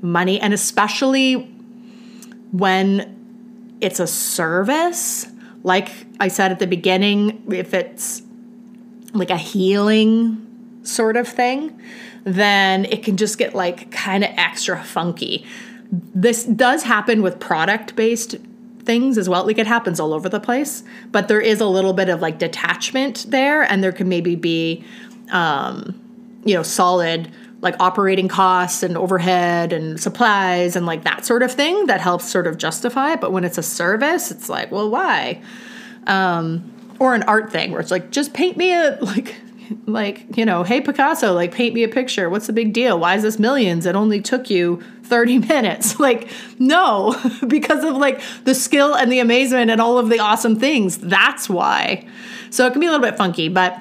money 0.02 0.40
and 0.40 0.54
especially 0.54 1.34
when 2.52 3.12
it's 3.82 4.00
a 4.00 4.08
service, 4.08 5.28
like 5.64 5.90
I 6.20 6.28
said 6.28 6.52
at 6.52 6.60
the 6.60 6.68
beginning, 6.68 7.44
if 7.52 7.74
it's 7.74 8.22
like 9.14 9.30
a 9.30 9.38
healing 9.38 10.45
sort 10.88 11.18
of 11.18 11.28
thing, 11.28 11.80
then 12.24 12.86
it 12.86 13.04
can 13.04 13.18
just 13.18 13.38
get 13.38 13.54
like 13.54 13.92
kind 13.92 14.24
of 14.24 14.32
extra 14.38 14.84
funky. 14.84 15.46
This 15.92 16.44
does 16.44 16.84
happen 16.84 17.22
with 17.22 17.40
product 17.40 17.96
based 17.96 18.36
things 18.84 19.18
as 19.18 19.28
well. 19.28 19.46
Like 19.46 19.58
it 19.58 19.68
happens 19.68 20.00
all 20.00 20.14
over 20.14 20.30
the 20.30 20.40
place, 20.40 20.84
but 21.12 21.28
there 21.28 21.42
is 21.42 21.62
a 21.62 21.68
little 21.68 21.94
bit 21.94 22.10
of 22.10 22.22
like 22.22 22.40
detachment 22.40 23.26
there, 23.30 23.64
and 23.64 23.84
there 23.84 23.92
can 23.92 24.10
maybe 24.10 24.36
be, 24.36 24.84
um, 25.32 26.00
you 26.44 26.56
know, 26.56 26.64
solid 26.64 27.32
like 27.62 27.76
operating 27.80 28.28
costs 28.28 28.84
and 28.84 28.96
overhead 28.96 29.74
and 29.74 30.00
supplies 30.00 30.76
and 30.76 30.86
like 30.86 31.04
that 31.04 31.26
sort 31.26 31.42
of 31.42 31.52
thing 31.52 31.88
that 31.88 32.00
helps 32.00 32.30
sort 32.30 32.46
of 32.46 32.58
justify 32.58 33.14
it. 33.14 33.22
But 33.22 33.32
when 33.32 33.44
it's 33.44 33.58
a 33.58 33.64
service, 33.64 34.30
it's 34.30 34.50
like, 34.50 34.72
well, 34.72 34.90
why? 34.90 35.42
Um, 36.06 36.72
or 37.00 37.16
an 37.16 37.24
art 37.24 37.52
thing 37.52 37.72
where 37.72 37.82
it's 37.82 37.92
like, 37.92 38.12
just 38.12 38.34
paint 38.34 38.56
me 38.56 38.72
a 38.72 38.98
like 39.02 39.36
like, 39.86 40.38
you 40.38 40.46
know, 40.46 40.64
hey 40.64 40.82
Picasso, 40.82 41.34
like 41.34 41.54
paint 41.54 41.74
me 41.74 41.84
a 41.84 41.88
picture. 41.88 42.30
What's 42.30 42.48
the 42.48 42.54
big 42.54 42.74
deal? 42.74 43.00
Why 43.00 43.16
is 43.16 43.24
this 43.24 43.40
millions? 43.40 43.86
It 43.86 43.96
only 43.96 44.22
took 44.22 44.50
you 44.50 44.82
30 45.04 45.40
minutes. 45.48 45.96
Like, 46.06 46.30
no, 46.60 47.20
because 47.48 47.84
of 47.84 47.96
like 47.96 48.22
the 48.44 48.54
skill 48.54 48.96
and 48.96 49.12
the 49.12 49.18
amazement 49.18 49.72
and 49.72 49.82
all 49.82 49.98
of 49.98 50.10
the 50.10 50.20
awesome 50.20 50.60
things. 50.60 51.00
That's 51.00 51.50
why. 51.50 52.08
So 52.52 52.68
it 52.68 52.72
can 52.72 52.80
be 52.80 52.86
a 52.86 52.92
little 52.92 53.04
bit 53.04 53.18
funky, 53.18 53.50
but 53.50 53.76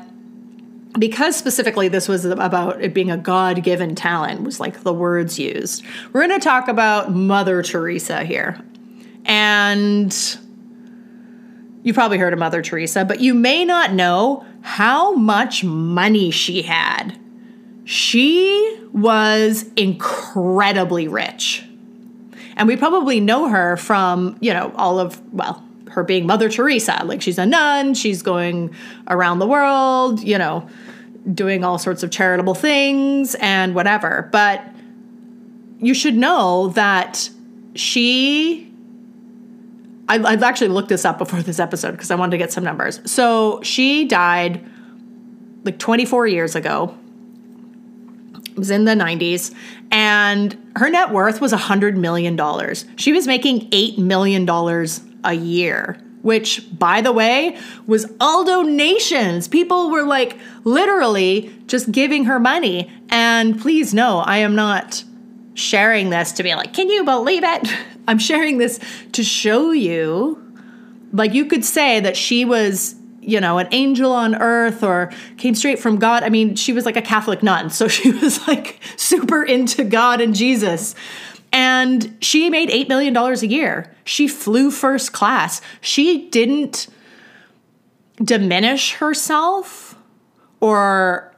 because 0.99 1.37
specifically 1.37 1.89
this 1.89 2.09
was 2.09 2.25
about 2.25 2.81
it 2.81 2.95
being 2.95 3.11
a 3.11 3.19
God 3.19 3.63
given 3.63 3.95
talent, 3.95 4.43
was 4.43 4.59
like 4.59 4.85
the 4.85 4.93
words 4.93 5.39
used. 5.39 5.85
We're 6.13 6.27
going 6.27 6.41
to 6.41 6.43
talk 6.43 6.69
about 6.69 7.13
Mother 7.13 7.63
Teresa 7.63 8.25
here. 8.25 8.59
And 9.27 10.39
you 11.85 11.93
probably 11.93 12.19
heard 12.19 12.33
of 12.33 12.39
Mother 12.39 12.63
Teresa, 12.63 13.05
but 13.05 13.21
you 13.21 13.35
may 13.35 13.65
not 13.65 13.93
know 13.93 14.45
how 14.63 15.13
much 15.13 15.63
money 15.63 16.31
she 16.31 16.63
had. 16.63 17.17
She 17.85 18.81
was 18.93 19.67
incredibly 19.77 21.07
rich. 21.07 21.63
And 22.57 22.67
we 22.67 22.77
probably 22.77 23.21
know 23.21 23.49
her 23.49 23.77
from, 23.77 24.39
you 24.41 24.55
know, 24.55 24.73
all 24.77 24.99
of, 24.99 25.21
well, 25.35 25.63
her 25.91 26.03
being 26.03 26.27
Mother 26.27 26.49
Teresa. 26.49 27.03
Like 27.05 27.21
she's 27.21 27.39
a 27.39 27.45
nun, 27.45 27.93
she's 27.93 28.23
going 28.23 28.75
around 29.09 29.39
the 29.39 29.47
world, 29.47 30.23
you 30.23 30.39
know, 30.39 30.67
doing 31.35 31.65
all 31.65 31.77
sorts 31.77 32.03
of 32.03 32.11
charitable 32.11 32.55
things 32.55 33.35
and 33.37 33.75
whatever. 33.75 34.31
But 34.33 34.65
you 35.81 35.93
should 35.93 36.17
know 36.17 36.69
that 36.69 37.29
she 37.75 38.74
I've 40.09 40.43
actually 40.43 40.69
looked 40.69 40.89
this 40.89 41.05
up 41.05 41.19
before 41.19 41.41
this 41.43 41.59
episode 41.59 41.93
because 41.93 42.11
I 42.11 42.15
wanted 42.15 42.33
to 42.33 42.39
get 42.39 42.53
some 42.53 42.63
numbers. 42.63 43.01
So 43.11 43.61
she 43.63 44.05
died 44.07 44.65
like 45.65 45.79
24 45.79 46.27
years 46.27 46.55
ago. 46.55 46.97
It 48.47 48.59
was 48.59 48.71
in 48.71 48.85
the 48.85 48.93
90s, 48.93 49.53
and 49.91 50.57
her 50.77 50.89
net 50.89 51.11
worth 51.11 51.41
was 51.41 51.53
$100 51.53 51.97
million. 51.97 52.39
She 52.97 53.13
was 53.13 53.27
making 53.27 53.71
$8 53.71 53.99
million 53.99 54.49
a 55.25 55.33
year, 55.33 56.01
which, 56.23 56.79
by 56.79 57.01
the 57.01 57.11
way, 57.11 57.59
was 57.87 58.07
all 58.21 58.45
donations. 58.45 59.49
People 59.49 59.91
were 59.91 60.05
like 60.05 60.39
literally 60.63 61.53
just 61.67 61.91
giving 61.91 62.27
her 62.27 62.39
money. 62.39 62.93
And 63.09 63.61
please 63.61 63.93
know, 63.93 64.19
I 64.19 64.39
am 64.39 64.55
not 64.55 65.03
sharing 65.55 66.11
this 66.11 66.31
to 66.33 66.43
be 66.43 66.55
like, 66.55 66.73
can 66.73 66.89
you 66.89 67.05
believe 67.05 67.43
it? 67.43 67.73
I'm 68.07 68.19
sharing 68.19 68.59
this 68.59 68.79
to 69.13 69.23
show 69.23 69.71
you, 69.73 70.41
like, 71.13 71.35
you 71.35 71.47
could 71.47 71.65
say 71.65 72.01
that 72.01 72.17
she 72.17 72.45
was, 72.45 72.95
you 73.21 73.41
know, 73.41 73.59
an 73.59 73.69
angel 73.73 74.13
on 74.13 74.35
earth 74.35 74.83
or 74.83 75.13
came 75.39 75.55
straight 75.55 75.79
from 75.79 75.99
God. 75.99 76.23
I 76.23 76.29
mean, 76.29 76.57
she 76.57 76.73
was 76.73 76.85
like 76.85 76.97
a 76.97 77.03
Catholic 77.03 77.43
nun. 77.43 77.71
So 77.71 77.89
she 77.89 78.11
was 78.11 78.47
like 78.47 78.81
super 78.97 79.43
into 79.43 79.85
God 79.85 80.21
and 80.21 80.35
Jesus. 80.35 80.95
And 81.53 82.17
she 82.21 82.51
made 82.51 82.69
$8 82.69 82.89
million 82.89 83.17
a 83.17 83.35
year. 83.47 83.95
She 84.05 84.27
flew 84.27 84.73
first 84.73 85.13
class. 85.13 85.61
She 85.81 86.29
didn't 86.29 86.89
diminish 88.23 88.95
herself 88.95 89.97
or 90.61 91.33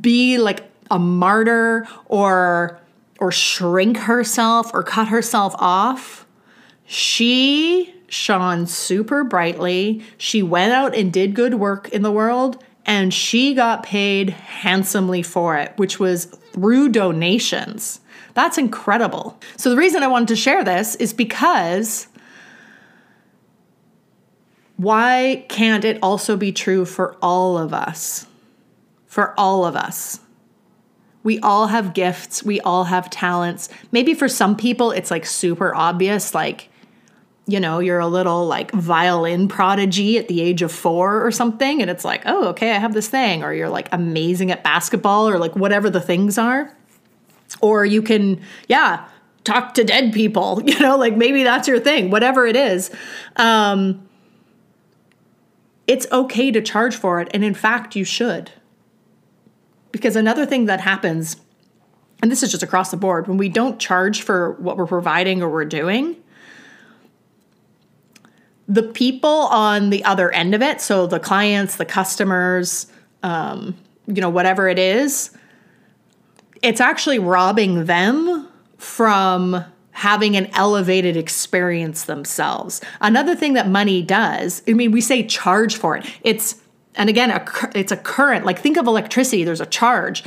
be 0.00 0.38
like 0.38 0.64
a 0.90 0.98
martyr 0.98 1.88
or 2.06 2.80
or 3.24 3.32
shrink 3.32 3.96
herself 3.96 4.70
or 4.74 4.82
cut 4.82 5.08
herself 5.08 5.54
off. 5.58 6.26
She 6.84 7.94
shone 8.06 8.66
super 8.66 9.24
brightly. 9.24 10.02
She 10.18 10.42
went 10.42 10.74
out 10.74 10.94
and 10.94 11.10
did 11.10 11.34
good 11.34 11.54
work 11.54 11.88
in 11.88 12.02
the 12.02 12.12
world 12.12 12.62
and 12.84 13.14
she 13.14 13.54
got 13.54 13.82
paid 13.82 14.28
handsomely 14.28 15.22
for 15.22 15.56
it, 15.56 15.72
which 15.76 15.98
was 15.98 16.26
through 16.52 16.90
donations. 16.90 18.00
That's 18.34 18.58
incredible. 18.58 19.40
So, 19.56 19.70
the 19.70 19.76
reason 19.76 20.02
I 20.02 20.08
wanted 20.08 20.28
to 20.28 20.36
share 20.36 20.62
this 20.62 20.94
is 20.96 21.14
because 21.14 22.08
why 24.76 25.46
can't 25.48 25.86
it 25.86 25.98
also 26.02 26.36
be 26.36 26.52
true 26.52 26.84
for 26.84 27.16
all 27.22 27.56
of 27.56 27.72
us? 27.72 28.26
For 29.06 29.32
all 29.40 29.64
of 29.64 29.76
us. 29.76 30.20
We 31.24 31.40
all 31.40 31.66
have 31.66 31.94
gifts, 31.94 32.44
we 32.44 32.60
all 32.60 32.84
have 32.84 33.10
talents. 33.10 33.68
Maybe 33.90 34.14
for 34.14 34.28
some 34.28 34.56
people, 34.56 34.92
it's 34.92 35.10
like 35.10 35.26
super 35.26 35.74
obvious, 35.74 36.34
like, 36.34 36.68
you 37.46 37.58
know, 37.58 37.78
you're 37.78 37.98
a 37.98 38.06
little 38.06 38.46
like 38.46 38.70
violin 38.72 39.48
prodigy 39.48 40.18
at 40.18 40.28
the 40.28 40.40
age 40.40 40.62
of 40.62 40.70
four 40.70 41.26
or 41.26 41.32
something, 41.32 41.82
and 41.82 41.90
it's 41.90 42.04
like, 42.04 42.22
oh, 42.26 42.48
okay, 42.48 42.70
I 42.72 42.78
have 42.78 42.94
this 42.94 43.08
thing. 43.08 43.42
Or 43.42 43.52
you're 43.52 43.68
like 43.68 43.88
amazing 43.90 44.50
at 44.50 44.62
basketball 44.62 45.28
or 45.28 45.38
like 45.38 45.56
whatever 45.56 45.90
the 45.90 46.00
things 46.00 46.38
are. 46.38 46.74
Or 47.60 47.84
you 47.84 48.02
can, 48.02 48.40
yeah, 48.68 49.06
talk 49.44 49.74
to 49.74 49.84
dead 49.84 50.12
people, 50.12 50.62
you 50.66 50.78
know, 50.78 50.96
like 50.96 51.16
maybe 51.16 51.42
that's 51.42 51.68
your 51.68 51.80
thing, 51.80 52.10
whatever 52.10 52.46
it 52.46 52.56
is. 52.56 52.90
Um, 53.36 54.08
it's 55.86 56.06
okay 56.12 56.50
to 56.50 56.62
charge 56.62 56.96
for 56.96 57.20
it. 57.20 57.28
And 57.32 57.44
in 57.44 57.54
fact, 57.54 57.94
you 57.94 58.04
should. 58.04 58.50
Because 59.94 60.16
another 60.16 60.44
thing 60.44 60.64
that 60.64 60.80
happens, 60.80 61.36
and 62.20 62.28
this 62.28 62.42
is 62.42 62.50
just 62.50 62.64
across 62.64 62.90
the 62.90 62.96
board, 62.96 63.28
when 63.28 63.36
we 63.36 63.48
don't 63.48 63.78
charge 63.78 64.22
for 64.22 64.54
what 64.54 64.76
we're 64.76 64.88
providing 64.88 65.40
or 65.40 65.48
we're 65.48 65.64
doing, 65.64 66.16
the 68.66 68.82
people 68.82 69.30
on 69.30 69.90
the 69.90 70.02
other 70.02 70.32
end 70.32 70.52
of 70.52 70.62
it, 70.62 70.80
so 70.80 71.06
the 71.06 71.20
clients, 71.20 71.76
the 71.76 71.84
customers, 71.84 72.88
um, 73.22 73.76
you 74.08 74.20
know, 74.20 74.28
whatever 74.28 74.68
it 74.68 74.80
is, 74.80 75.30
it's 76.60 76.80
actually 76.80 77.20
robbing 77.20 77.84
them 77.84 78.48
from 78.78 79.64
having 79.92 80.36
an 80.36 80.46
elevated 80.54 81.16
experience 81.16 82.06
themselves. 82.06 82.80
Another 83.00 83.36
thing 83.36 83.52
that 83.52 83.68
money 83.68 84.02
does, 84.02 84.60
I 84.66 84.72
mean, 84.72 84.90
we 84.90 85.00
say 85.00 85.24
charge 85.24 85.76
for 85.76 85.96
it. 85.96 86.04
It's 86.24 86.60
and 86.96 87.08
again, 87.08 87.30
a, 87.30 87.44
it's 87.74 87.92
a 87.92 87.96
current. 87.96 88.44
Like 88.44 88.58
think 88.58 88.76
of 88.76 88.86
electricity. 88.86 89.44
There's 89.44 89.60
a 89.60 89.66
charge. 89.66 90.24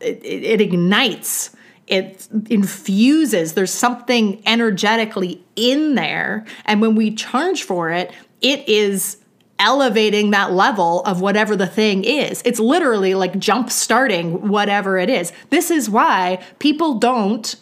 It, 0.00 0.24
it, 0.24 0.44
it 0.44 0.60
ignites. 0.60 1.54
It 1.86 2.28
infuses. 2.48 3.54
There's 3.54 3.72
something 3.72 4.42
energetically 4.46 5.44
in 5.56 5.94
there, 5.94 6.44
and 6.64 6.80
when 6.80 6.94
we 6.94 7.14
charge 7.14 7.64
for 7.64 7.90
it, 7.90 8.12
it 8.40 8.68
is 8.68 9.18
elevating 9.58 10.30
that 10.30 10.52
level 10.52 11.02
of 11.02 11.20
whatever 11.20 11.54
the 11.54 11.66
thing 11.66 12.02
is. 12.04 12.42
It's 12.44 12.58
literally 12.58 13.14
like 13.14 13.38
jump 13.38 13.70
starting 13.70 14.48
whatever 14.48 14.98
it 14.98 15.08
is. 15.08 15.32
This 15.50 15.70
is 15.70 15.88
why 15.88 16.42
people 16.58 16.94
don't 16.94 17.54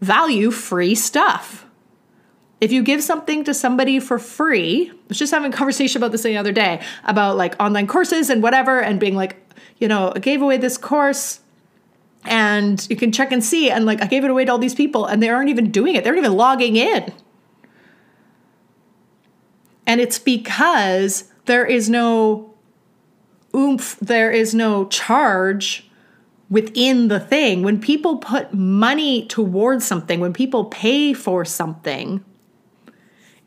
value 0.00 0.50
free 0.50 0.94
stuff 0.94 1.63
if 2.60 2.72
you 2.72 2.82
give 2.82 3.02
something 3.02 3.44
to 3.44 3.54
somebody 3.54 4.00
for 4.00 4.18
free, 4.18 4.90
I 4.90 4.96
was 5.08 5.18
just 5.18 5.32
having 5.32 5.52
a 5.52 5.56
conversation 5.56 6.00
about 6.00 6.12
this 6.12 6.22
the 6.22 6.36
other 6.36 6.52
day 6.52 6.82
about 7.04 7.36
like 7.36 7.60
online 7.60 7.86
courses 7.86 8.30
and 8.30 8.42
whatever, 8.42 8.80
and 8.80 8.98
being 9.00 9.14
like, 9.14 9.36
you 9.78 9.88
know, 9.88 10.12
I 10.14 10.18
gave 10.18 10.40
away 10.40 10.56
this 10.56 10.78
course 10.78 11.40
and 12.24 12.86
you 12.88 12.96
can 12.96 13.12
check 13.12 13.32
and 13.32 13.44
see. 13.44 13.70
And 13.70 13.84
like, 13.84 14.00
I 14.02 14.06
gave 14.06 14.24
it 14.24 14.30
away 14.30 14.44
to 14.44 14.52
all 14.52 14.58
these 14.58 14.74
people 14.74 15.04
and 15.06 15.22
they 15.22 15.28
aren't 15.28 15.50
even 15.50 15.70
doing 15.70 15.94
it, 15.94 16.04
they 16.04 16.10
aren't 16.10 16.20
even 16.20 16.36
logging 16.36 16.76
in. 16.76 17.12
And 19.86 20.00
it's 20.00 20.18
because 20.18 21.30
there 21.44 21.66
is 21.66 21.90
no 21.90 22.54
oomph, 23.54 23.98
there 24.00 24.30
is 24.30 24.54
no 24.54 24.86
charge 24.86 25.88
within 26.48 27.08
the 27.08 27.20
thing. 27.20 27.62
When 27.62 27.80
people 27.80 28.16
put 28.16 28.54
money 28.54 29.26
towards 29.26 29.84
something, 29.84 30.20
when 30.20 30.32
people 30.32 30.66
pay 30.66 31.12
for 31.12 31.44
something, 31.44 32.24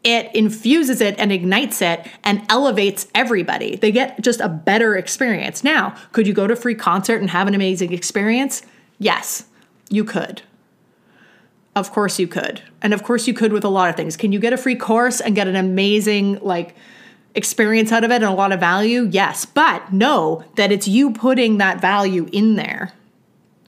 it 0.07 0.33
infuses 0.33 1.01
it 1.01 1.19
and 1.19 1.33
ignites 1.33 1.81
it 1.81 2.07
and 2.23 2.41
elevates 2.49 3.07
everybody. 3.13 3.75
They 3.75 3.91
get 3.91 4.21
just 4.21 4.39
a 4.39 4.47
better 4.47 4.95
experience. 4.95 5.65
Now, 5.65 5.97
could 6.13 6.25
you 6.25 6.33
go 6.33 6.47
to 6.47 6.53
a 6.53 6.55
free 6.55 6.75
concert 6.75 7.19
and 7.19 7.29
have 7.29 7.49
an 7.49 7.53
amazing 7.53 7.91
experience? 7.91 8.61
Yes, 8.99 9.47
you 9.89 10.05
could. 10.05 10.43
Of 11.75 11.91
course 11.91 12.19
you 12.19 12.27
could. 12.27 12.61
And 12.81 12.93
of 12.93 13.03
course 13.03 13.27
you 13.27 13.33
could 13.33 13.51
with 13.51 13.65
a 13.65 13.69
lot 13.69 13.89
of 13.89 13.97
things. 13.97 14.15
Can 14.15 14.31
you 14.31 14.39
get 14.39 14.53
a 14.53 14.57
free 14.57 14.77
course 14.77 15.19
and 15.19 15.35
get 15.35 15.49
an 15.49 15.57
amazing 15.57 16.39
like 16.39 16.73
experience 17.35 17.91
out 17.91 18.05
of 18.05 18.09
it 18.09 18.15
and 18.15 18.23
a 18.23 18.31
lot 18.31 18.53
of 18.53 18.61
value? 18.61 19.09
Yes, 19.11 19.43
but 19.43 19.91
know 19.91 20.45
that 20.55 20.71
it's 20.71 20.87
you 20.87 21.11
putting 21.11 21.57
that 21.57 21.81
value 21.81 22.29
in 22.31 22.55
there, 22.55 22.93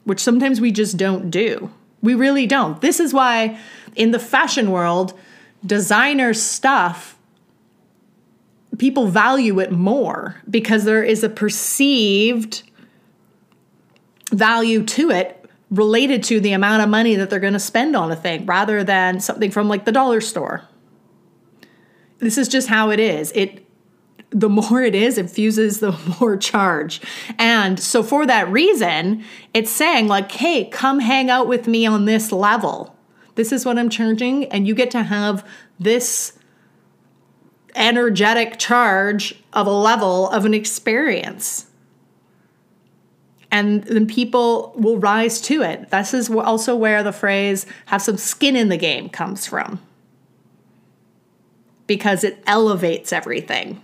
which 0.04 0.20
sometimes 0.20 0.58
we 0.58 0.72
just 0.72 0.96
don't 0.96 1.30
do. 1.30 1.70
We 2.00 2.14
really 2.14 2.46
don't. 2.46 2.80
This 2.80 2.98
is 2.98 3.12
why 3.12 3.58
in 3.94 4.12
the 4.12 4.18
fashion 4.18 4.70
world, 4.70 5.12
designer 5.64 6.32
stuff 6.34 7.18
people 8.78 9.08
value 9.08 9.60
it 9.60 9.70
more 9.70 10.40
because 10.48 10.84
there 10.84 11.04
is 11.04 11.22
a 11.22 11.28
perceived 11.28 12.62
value 14.32 14.82
to 14.82 15.10
it 15.10 15.44
related 15.70 16.22
to 16.22 16.40
the 16.40 16.52
amount 16.52 16.82
of 16.82 16.88
money 16.88 17.14
that 17.14 17.28
they're 17.28 17.38
going 17.38 17.52
to 17.52 17.60
spend 17.60 17.94
on 17.94 18.10
a 18.10 18.16
thing 18.16 18.46
rather 18.46 18.82
than 18.82 19.20
something 19.20 19.50
from 19.50 19.68
like 19.68 19.84
the 19.84 19.92
dollar 19.92 20.20
store. 20.20 20.62
This 22.18 22.38
is 22.38 22.48
just 22.48 22.68
how 22.68 22.90
it 22.90 22.98
is. 22.98 23.32
It 23.32 23.66
the 24.30 24.48
more 24.48 24.80
it 24.80 24.94
is, 24.94 25.18
infuses 25.18 25.80
the 25.80 25.90
more 26.20 26.36
charge. 26.36 27.00
And 27.36 27.80
so 27.80 28.02
for 28.02 28.24
that 28.26 28.48
reason, 28.48 29.24
it's 29.52 29.70
saying 29.70 30.06
like, 30.06 30.30
"Hey, 30.30 30.66
come 30.66 31.00
hang 31.00 31.28
out 31.30 31.48
with 31.48 31.66
me 31.66 31.84
on 31.84 32.04
this 32.04 32.30
level." 32.30 32.96
This 33.34 33.52
is 33.52 33.64
what 33.64 33.78
I'm 33.78 33.90
charging, 33.90 34.46
and 34.46 34.66
you 34.66 34.74
get 34.74 34.90
to 34.92 35.02
have 35.02 35.46
this 35.78 36.38
energetic 37.74 38.58
charge 38.58 39.34
of 39.52 39.66
a 39.66 39.72
level 39.72 40.28
of 40.30 40.44
an 40.44 40.54
experience. 40.54 41.66
And 43.50 43.82
then 43.84 44.06
people 44.06 44.72
will 44.76 44.98
rise 44.98 45.40
to 45.42 45.62
it. 45.62 45.90
This 45.90 46.14
is 46.14 46.30
also 46.30 46.76
where 46.76 47.02
the 47.02 47.12
phrase 47.12 47.66
have 47.86 48.02
some 48.02 48.16
skin 48.16 48.54
in 48.54 48.68
the 48.68 48.76
game 48.76 49.08
comes 49.08 49.46
from. 49.46 49.80
Because 51.86 52.22
it 52.22 52.42
elevates 52.46 53.12
everything. 53.12 53.82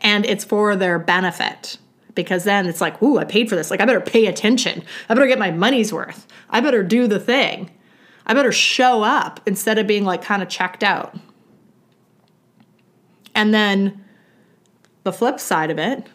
And 0.00 0.26
it's 0.26 0.44
for 0.44 0.74
their 0.74 0.98
benefit. 0.98 1.78
Because 2.14 2.42
then 2.42 2.66
it's 2.66 2.80
like, 2.80 3.00
ooh, 3.00 3.18
I 3.18 3.24
paid 3.24 3.48
for 3.48 3.54
this. 3.54 3.70
Like, 3.70 3.80
I 3.80 3.84
better 3.84 4.00
pay 4.00 4.26
attention. 4.26 4.82
I 5.08 5.14
better 5.14 5.28
get 5.28 5.38
my 5.38 5.52
money's 5.52 5.92
worth. 5.92 6.26
I 6.50 6.60
better 6.60 6.82
do 6.82 7.06
the 7.06 7.20
thing. 7.20 7.70
I 8.28 8.34
better 8.34 8.52
show 8.52 9.02
up 9.02 9.40
instead 9.46 9.78
of 9.78 9.86
being 9.86 10.04
like 10.04 10.22
kind 10.22 10.42
of 10.42 10.48
checked 10.48 10.84
out. 10.84 11.16
And 13.34 13.54
then 13.54 14.04
the 15.04 15.12
flip 15.12 15.40
side 15.40 15.70
of 15.70 15.78
it 15.78 16.06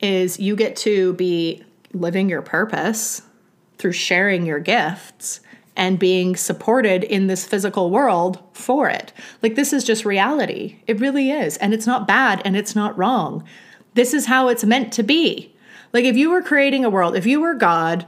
is 0.00 0.40
you 0.40 0.56
get 0.56 0.74
to 0.76 1.12
be 1.14 1.62
living 1.92 2.28
your 2.28 2.42
purpose 2.42 3.22
through 3.78 3.92
sharing 3.92 4.44
your 4.44 4.58
gifts 4.58 5.40
and 5.76 5.98
being 5.98 6.34
supported 6.34 7.04
in 7.04 7.26
this 7.26 7.44
physical 7.44 7.90
world 7.90 8.42
for 8.52 8.88
it. 8.88 9.12
Like, 9.42 9.54
this 9.54 9.72
is 9.72 9.84
just 9.84 10.06
reality. 10.06 10.78
It 10.86 11.00
really 11.00 11.30
is. 11.30 11.58
And 11.58 11.74
it's 11.74 11.86
not 11.86 12.08
bad 12.08 12.40
and 12.44 12.56
it's 12.56 12.74
not 12.74 12.96
wrong. 12.96 13.44
This 13.94 14.14
is 14.14 14.26
how 14.26 14.48
it's 14.48 14.64
meant 14.64 14.92
to 14.94 15.02
be. 15.02 15.54
Like, 15.92 16.04
if 16.04 16.16
you 16.16 16.30
were 16.30 16.42
creating 16.42 16.84
a 16.84 16.90
world, 16.90 17.14
if 17.14 17.26
you 17.26 17.40
were 17.40 17.54
God 17.54 18.06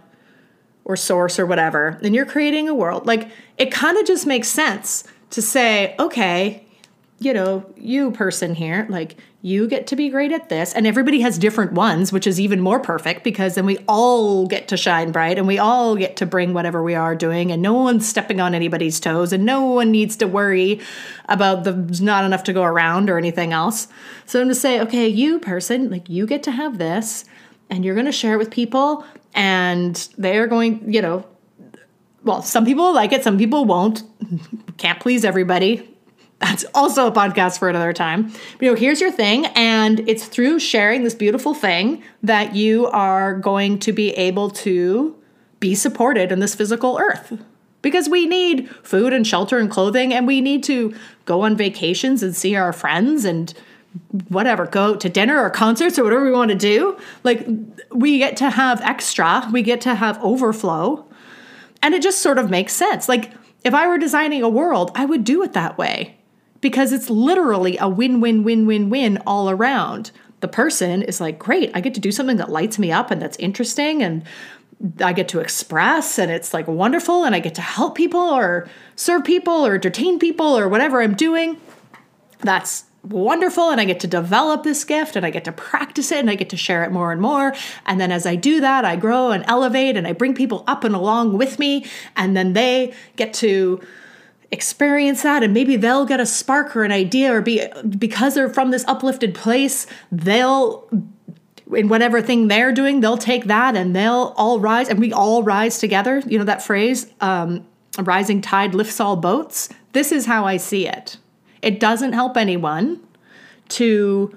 or 0.88 0.96
source 0.96 1.38
or 1.38 1.46
whatever, 1.46 1.98
and 2.02 2.14
you're 2.14 2.26
creating 2.26 2.68
a 2.68 2.74
world, 2.74 3.06
like 3.06 3.28
it 3.58 3.70
kind 3.70 3.96
of 3.96 4.06
just 4.06 4.26
makes 4.26 4.48
sense 4.48 5.04
to 5.30 5.40
say, 5.40 5.94
okay, 6.00 6.64
you 7.20 7.32
know, 7.34 7.64
you 7.76 8.10
person 8.12 8.54
here, 8.54 8.86
like 8.88 9.16
you 9.42 9.68
get 9.68 9.88
to 9.88 9.96
be 9.96 10.08
great 10.08 10.32
at 10.32 10.48
this. 10.48 10.72
And 10.72 10.86
everybody 10.86 11.20
has 11.20 11.36
different 11.36 11.72
ones, 11.72 12.12
which 12.12 12.26
is 12.26 12.40
even 12.40 12.60
more 12.60 12.78
perfect 12.80 13.22
because 13.24 13.54
then 13.54 13.66
we 13.66 13.78
all 13.88 14.46
get 14.46 14.68
to 14.68 14.76
shine 14.76 15.12
bright 15.12 15.36
and 15.36 15.46
we 15.46 15.58
all 15.58 15.96
get 15.96 16.16
to 16.16 16.26
bring 16.26 16.54
whatever 16.54 16.82
we 16.82 16.94
are 16.94 17.14
doing 17.14 17.50
and 17.50 17.60
no 17.60 17.74
one's 17.74 18.08
stepping 18.08 18.40
on 18.40 18.54
anybody's 18.54 19.00
toes 19.00 19.32
and 19.32 19.44
no 19.44 19.62
one 19.62 19.90
needs 19.90 20.16
to 20.16 20.26
worry 20.26 20.80
about 21.28 21.64
the 21.64 21.72
not 22.00 22.24
enough 22.24 22.44
to 22.44 22.52
go 22.52 22.62
around 22.62 23.10
or 23.10 23.18
anything 23.18 23.52
else. 23.52 23.88
So 24.24 24.40
I'm 24.40 24.48
to 24.48 24.54
say, 24.54 24.80
okay, 24.80 25.08
you 25.08 25.38
person, 25.40 25.90
like 25.90 26.08
you 26.08 26.26
get 26.26 26.42
to 26.44 26.52
have 26.52 26.78
this 26.78 27.24
and 27.68 27.84
you're 27.84 27.94
going 27.94 28.06
to 28.06 28.12
share 28.12 28.34
it 28.34 28.38
with 28.38 28.50
people 28.50 29.04
and 29.34 30.08
they 30.18 30.38
are 30.38 30.46
going, 30.46 30.92
you 30.92 31.02
know, 31.02 31.24
well, 32.24 32.42
some 32.42 32.64
people 32.64 32.92
like 32.92 33.12
it, 33.12 33.24
some 33.24 33.38
people 33.38 33.64
won't. 33.64 34.02
Can't 34.76 35.00
please 35.00 35.24
everybody. 35.24 35.88
That's 36.40 36.64
also 36.74 37.08
a 37.08 37.12
podcast 37.12 37.58
for 37.58 37.68
another 37.68 37.92
time. 37.92 38.28
But, 38.28 38.62
you 38.62 38.70
know, 38.70 38.76
here's 38.76 39.00
your 39.00 39.10
thing, 39.10 39.46
and 39.46 40.08
it's 40.08 40.26
through 40.26 40.60
sharing 40.60 41.02
this 41.02 41.14
beautiful 41.14 41.52
thing 41.52 42.02
that 42.22 42.54
you 42.54 42.86
are 42.88 43.34
going 43.34 43.80
to 43.80 43.92
be 43.92 44.10
able 44.10 44.50
to 44.50 45.16
be 45.58 45.74
supported 45.74 46.30
in 46.30 46.38
this 46.38 46.54
physical 46.54 46.98
earth. 47.00 47.40
Because 47.82 48.08
we 48.08 48.26
need 48.26 48.68
food 48.82 49.12
and 49.12 49.26
shelter 49.26 49.58
and 49.58 49.70
clothing, 49.70 50.12
and 50.12 50.26
we 50.26 50.40
need 50.40 50.62
to 50.64 50.94
go 51.24 51.42
on 51.42 51.56
vacations 51.56 52.22
and 52.22 52.34
see 52.34 52.54
our 52.54 52.72
friends 52.72 53.24
and 53.24 53.52
whatever, 54.28 54.66
go 54.66 54.96
to 54.96 55.08
dinner 55.08 55.40
or 55.40 55.50
concerts 55.50 55.98
or 55.98 56.04
whatever 56.04 56.24
we 56.24 56.32
want 56.32 56.50
to 56.50 56.56
do. 56.56 56.96
Like, 57.24 57.46
we 57.90 58.18
get 58.18 58.36
to 58.38 58.50
have 58.50 58.80
extra, 58.82 59.48
we 59.52 59.62
get 59.62 59.80
to 59.82 59.94
have 59.94 60.22
overflow. 60.22 61.06
And 61.82 61.94
it 61.94 62.02
just 62.02 62.20
sort 62.20 62.38
of 62.38 62.50
makes 62.50 62.72
sense. 62.72 63.08
Like, 63.08 63.32
if 63.64 63.74
I 63.74 63.86
were 63.86 63.98
designing 63.98 64.42
a 64.42 64.48
world, 64.48 64.90
I 64.94 65.04
would 65.04 65.24
do 65.24 65.42
it 65.42 65.52
that 65.52 65.78
way 65.78 66.16
because 66.60 66.92
it's 66.92 67.10
literally 67.10 67.76
a 67.78 67.88
win 67.88 68.20
win 68.20 68.42
win 68.42 68.66
win 68.66 68.90
win 68.90 69.18
all 69.26 69.50
around. 69.50 70.10
The 70.40 70.48
person 70.48 71.02
is 71.02 71.20
like, 71.20 71.38
great, 71.38 71.70
I 71.74 71.80
get 71.80 71.94
to 71.94 72.00
do 72.00 72.12
something 72.12 72.36
that 72.36 72.50
lights 72.50 72.78
me 72.78 72.92
up 72.92 73.10
and 73.10 73.20
that's 73.20 73.36
interesting 73.38 74.02
and 74.02 74.24
I 75.00 75.12
get 75.12 75.28
to 75.30 75.40
express 75.40 76.18
and 76.18 76.30
it's 76.30 76.54
like 76.54 76.68
wonderful 76.68 77.24
and 77.24 77.34
I 77.34 77.40
get 77.40 77.56
to 77.56 77.60
help 77.60 77.96
people 77.96 78.20
or 78.20 78.68
serve 78.94 79.24
people 79.24 79.66
or 79.66 79.74
entertain 79.74 80.20
people 80.20 80.56
or 80.56 80.68
whatever 80.68 81.02
I'm 81.02 81.14
doing. 81.14 81.60
That's 82.40 82.84
wonderful 83.08 83.70
and 83.70 83.80
I 83.80 83.84
get 83.84 84.00
to 84.00 84.06
develop 84.06 84.62
this 84.62 84.84
gift 84.84 85.16
and 85.16 85.24
I 85.24 85.30
get 85.30 85.44
to 85.44 85.52
practice 85.52 86.12
it 86.12 86.18
and 86.18 86.30
I 86.30 86.34
get 86.34 86.50
to 86.50 86.56
share 86.56 86.84
it 86.84 86.92
more 86.92 87.12
and 87.12 87.20
more. 87.20 87.54
And 87.86 88.00
then 88.00 88.12
as 88.12 88.26
I 88.26 88.36
do 88.36 88.60
that, 88.60 88.84
I 88.84 88.96
grow 88.96 89.30
and 89.30 89.44
elevate 89.46 89.96
and 89.96 90.06
I 90.06 90.12
bring 90.12 90.34
people 90.34 90.64
up 90.66 90.84
and 90.84 90.94
along 90.94 91.36
with 91.36 91.58
me 91.58 91.86
and 92.16 92.36
then 92.36 92.52
they 92.52 92.94
get 93.16 93.34
to 93.34 93.80
experience 94.50 95.22
that 95.22 95.42
and 95.42 95.52
maybe 95.52 95.76
they'll 95.76 96.06
get 96.06 96.20
a 96.20 96.26
spark 96.26 96.74
or 96.74 96.82
an 96.82 96.92
idea 96.92 97.34
or 97.34 97.42
be 97.42 97.66
because 97.88 98.34
they're 98.34 98.48
from 98.48 98.70
this 98.70 98.84
uplifted 98.86 99.34
place, 99.34 99.86
they'll 100.10 100.88
in 101.74 101.88
whatever 101.88 102.22
thing 102.22 102.48
they're 102.48 102.72
doing, 102.72 103.00
they'll 103.00 103.18
take 103.18 103.44
that 103.44 103.76
and 103.76 103.94
they'll 103.94 104.32
all 104.36 104.58
rise 104.58 104.88
and 104.88 104.98
we 104.98 105.12
all 105.12 105.42
rise 105.42 105.78
together. 105.78 106.22
You 106.26 106.38
know 106.38 106.44
that 106.44 106.62
phrase, 106.62 107.12
um, 107.20 107.66
a 107.98 108.02
rising 108.02 108.40
tide 108.40 108.74
lifts 108.74 109.00
all 109.00 109.16
boats. 109.16 109.68
This 109.92 110.12
is 110.12 110.26
how 110.26 110.44
I 110.44 110.56
see 110.56 110.86
it. 110.86 111.18
It 111.62 111.80
doesn't 111.80 112.12
help 112.12 112.36
anyone 112.36 113.00
to 113.70 114.36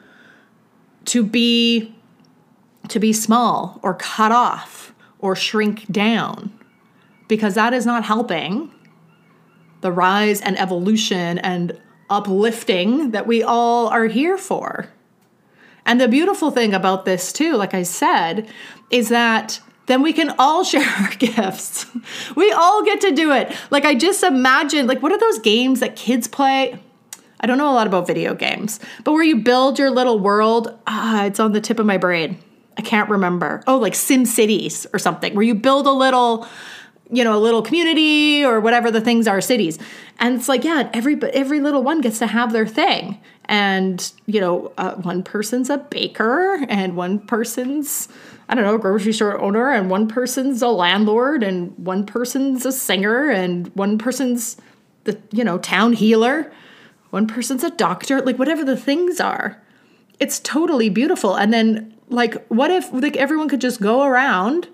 to 1.06 1.24
be 1.24 1.96
to 2.90 3.00
be 3.00 3.14
small 3.14 3.80
or 3.84 3.94
cut 3.94 4.32
off 4.32 4.94
or 5.20 5.36
shrink 5.36 5.86
down 5.92 6.52
because 7.28 7.54
that 7.56 7.74
is 7.74 7.86
not 7.86 8.04
helping 8.04 8.72
the 9.82 9.92
rise 9.92 10.42
and 10.42 10.60
evolution 10.60 11.38
and 11.40 11.80
uplifting 12.10 13.12
that 13.12 13.26
we 13.26 13.42
all 13.42 13.88
are 13.88 14.06
here 14.06 14.38
for. 14.38 14.90
And 15.86 16.00
the 16.00 16.08
beautiful 16.08 16.52
thing 16.52 16.74
about 16.74 17.06
this, 17.06 17.34
too, 17.34 17.56
like 17.56 17.74
I 17.74 17.84
said, 17.84 18.48
is 18.92 19.10
that 19.10 19.60
then 19.88 20.02
we 20.02 20.14
can 20.14 20.34
all 20.38 20.64
share 20.66 20.88
our 20.88 21.16
gifts. 21.16 21.86
We 22.36 22.52
all 22.52 22.84
get 22.84 23.02
to 23.02 23.12
do 23.12 23.32
it. 23.32 23.56
Like, 23.72 23.86
I 23.86 23.96
just 23.96 24.24
imagine, 24.24 24.88
like, 24.88 25.02
what 25.02 25.12
are 25.12 25.18
those 25.18 25.40
games 25.40 25.80
that 25.80 25.96
kids 25.96 26.28
play? 26.28 26.80
I 27.42 27.48
don't 27.48 27.58
know 27.58 27.70
a 27.70 27.74
lot 27.74 27.88
about 27.88 28.08
video 28.08 28.36
games, 28.36 28.80
but 29.04 29.14
where 29.14 29.24
you 29.24 29.38
build 29.38 29.80
your 29.80 29.90
little 29.90 30.20
world, 30.20 30.78
ah, 30.86 31.26
it's 31.26 31.40
on 31.40 31.54
the 31.54 31.62
tip 31.62 31.80
of 31.80 31.86
my 31.88 31.98
brain. 31.98 32.38
I 32.78 32.84
can't 32.84 33.10
remember. 33.10 33.64
Oh, 33.68 33.78
like 33.78 33.96
Sim 33.96 34.26
Cities 34.26 34.86
or 34.94 35.00
something, 35.00 35.34
where 35.34 35.44
you 35.44 35.56
build 35.56 35.88
a 35.88 35.92
little, 35.92 36.48
you 37.10 37.24
know, 37.24 37.36
a 37.36 37.42
little 37.42 37.64
community 37.64 38.46
or 38.46 38.60
whatever 38.60 38.92
the 38.92 39.02
things 39.02 39.28
are, 39.28 39.42
cities. 39.42 39.80
And 40.20 40.36
it's 40.36 40.48
like, 40.48 40.64
yeah, 40.64 40.90
every 40.94 41.22
every 41.34 41.60
little 41.60 41.84
one 41.84 42.02
gets 42.02 42.20
to 42.20 42.28
have 42.28 42.54
their 42.54 42.68
thing. 42.68 43.20
And 43.46 44.12
you 44.28 44.40
know, 44.40 44.72
uh, 44.78 44.96
one 44.96 45.24
person's 45.24 45.70
a 45.70 45.80
baker, 45.80 46.64
and 46.70 46.96
one 46.96 47.20
person's 47.20 48.08
I 48.48 48.56
don't 48.56 48.66
know, 48.66 48.76
a 48.76 48.80
grocery 48.80 49.14
store 49.14 49.40
owner, 49.42 49.72
and 49.72 49.90
one 49.90 50.08
person's 50.08 50.62
a 50.62 50.68
landlord, 50.68 51.42
and 51.42 51.76
one 51.78 52.06
person's 52.06 52.66
a 52.66 52.72
singer, 52.72 53.30
and 53.30 53.68
one 53.76 53.98
person's 53.98 54.58
the 55.06 55.20
you 55.32 55.44
know 55.44 55.58
town 55.58 55.94
healer 55.94 56.52
one 57.12 57.28
person's 57.28 57.64
a 57.64 57.70
doctor, 57.70 58.22
like 58.22 58.40
whatever 58.40 58.66
the 58.66 58.78
things 58.78 59.20
are. 59.20 59.62
It's 60.20 60.40
totally 60.40 60.90
beautiful. 60.90 61.36
And 61.36 61.54
then 61.54 61.94
like 62.10 62.46
what 62.48 62.72
if 62.72 62.92
like 62.92 63.16
everyone 63.16 63.50
could 63.50 63.62
just 63.62 63.82
go 63.82 64.04
around 64.04 64.68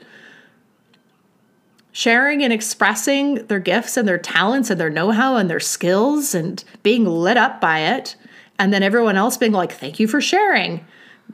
sharing 1.91 2.43
and 2.43 2.54
expressing 2.54 3.45
their 3.47 3.60
gifts 3.60 3.97
and 3.97 4.08
their 4.08 4.17
talents 4.17 4.69
and 4.69 4.80
their 4.80 4.89
know-how 4.89 5.36
and 5.36 5.50
their 5.50 5.60
skills 5.60 6.36
and 6.36 6.63
being 6.84 7.06
lit 7.06 7.38
up 7.38 7.60
by 7.60 7.80
it 7.80 8.15
and 8.60 8.73
then 8.73 8.84
everyone 8.84 9.15
else 9.15 9.38
being 9.38 9.52
like 9.52 9.71
thank 9.71 10.00
you 10.00 10.08
for 10.08 10.21
sharing. 10.21 10.86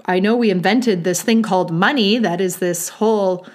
I 0.06 0.20
know 0.20 0.36
we 0.36 0.50
invented 0.50 1.04
this 1.04 1.22
thing 1.22 1.42
called 1.42 1.72
money 1.72 2.18
that 2.18 2.42
is 2.42 2.58
this 2.58 2.90
whole 2.90 3.46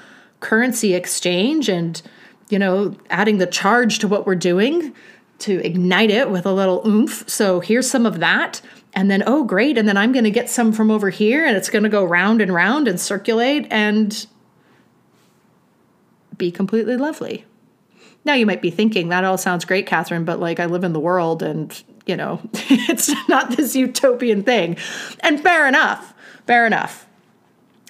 currency 0.41 0.95
exchange 0.95 1.69
and 1.69 2.01
you 2.49 2.59
know 2.59 2.97
adding 3.11 3.39
the 3.39 3.47
charge 3.47 3.99
to 4.01 4.09
what 4.09 4.27
we're 4.27 4.35
doing 4.35 4.95
to 5.41 5.65
ignite 5.65 6.11
it 6.11 6.31
with 6.31 6.47
a 6.47 6.53
little 6.53 6.83
oomph. 6.87 7.29
So 7.29 7.61
here's 7.61 7.89
some 7.89 8.07
of 8.07 8.21
that. 8.21 8.61
And 8.95 9.11
then, 9.11 9.23
oh, 9.27 9.45
great. 9.45 9.79
And 9.79 9.89
then 9.89 9.97
I'm 9.97 10.13
going 10.13 10.25
to 10.25 10.31
get 10.31 10.51
some 10.51 10.73
from 10.73 10.91
over 10.91 11.11
here 11.11 11.45
and 11.45 11.57
it's 11.57 11.71
going 11.71 11.85
to 11.85 11.89
go 11.89 12.05
round 12.05 12.41
and 12.41 12.53
round 12.53 12.89
and 12.89 13.01
circulate 13.01 13.67
and 13.71 14.27
be 16.37 16.51
completely 16.51 16.97
lovely. 16.97 17.45
Now 18.25 18.35
you 18.35 18.47
might 18.47 18.63
be 18.63 18.71
thinking 18.71 19.09
that 19.09 19.25
all 19.25 19.39
sounds 19.39 19.65
great, 19.65 19.87
Catherine, 19.87 20.25
but 20.25 20.41
like 20.41 20.59
I 20.59 20.67
live 20.67 20.85
in 20.85 20.93
the 20.93 21.01
world 21.01 21.43
and, 21.43 21.81
you 22.07 22.17
know, 22.17 22.41
it's 22.53 23.11
not 23.29 23.57
this 23.57 23.77
utopian 23.77 24.43
thing. 24.43 24.77
And 25.21 25.41
fair 25.41 25.69
enough. 25.69 26.15
Fair 26.47 26.67
enough. 26.67 27.07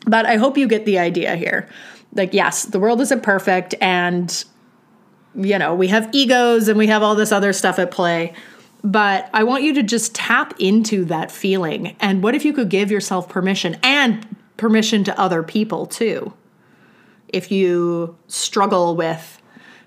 But 0.07 0.27
I 0.27 0.37
hope 0.37 0.59
you 0.59 0.69
get 0.69 0.85
the 0.85 0.99
idea 0.99 1.37
here. 1.37 1.69
Like, 2.13 2.35
yes, 2.35 2.65
the 2.65 2.79
world 2.79 3.01
isn't 3.01 3.23
perfect 3.23 3.75
and 3.81 4.45
you 5.39 5.59
know, 5.59 5.75
we 5.75 5.89
have 5.89 6.09
egos 6.13 6.69
and 6.69 6.77
we 6.77 6.89
have 6.89 7.03
all 7.03 7.15
this 7.15 7.33
other 7.33 7.53
stuff 7.53 7.79
at 7.79 7.91
play. 7.91 8.35
But 8.85 9.29
I 9.33 9.45
want 9.45 9.65
you 9.65 9.75
to 9.75 9.83
just 9.83 10.15
tap 10.15 10.55
into 10.59 11.05
that 11.07 11.31
feeling. 11.31 11.97
And 12.01 12.23
what 12.23 12.35
if 12.35 12.45
you 12.45 12.53
could 12.53 12.69
give 12.69 12.91
yourself 12.91 13.29
permission 13.29 13.77
and 13.83 14.37
permission 14.57 15.05
to 15.05 15.19
other 15.19 15.43
people 15.43 15.87
too? 15.87 16.33
If 17.29 17.51
you 17.51 18.17
struggle 18.27 18.97
with 18.97 19.41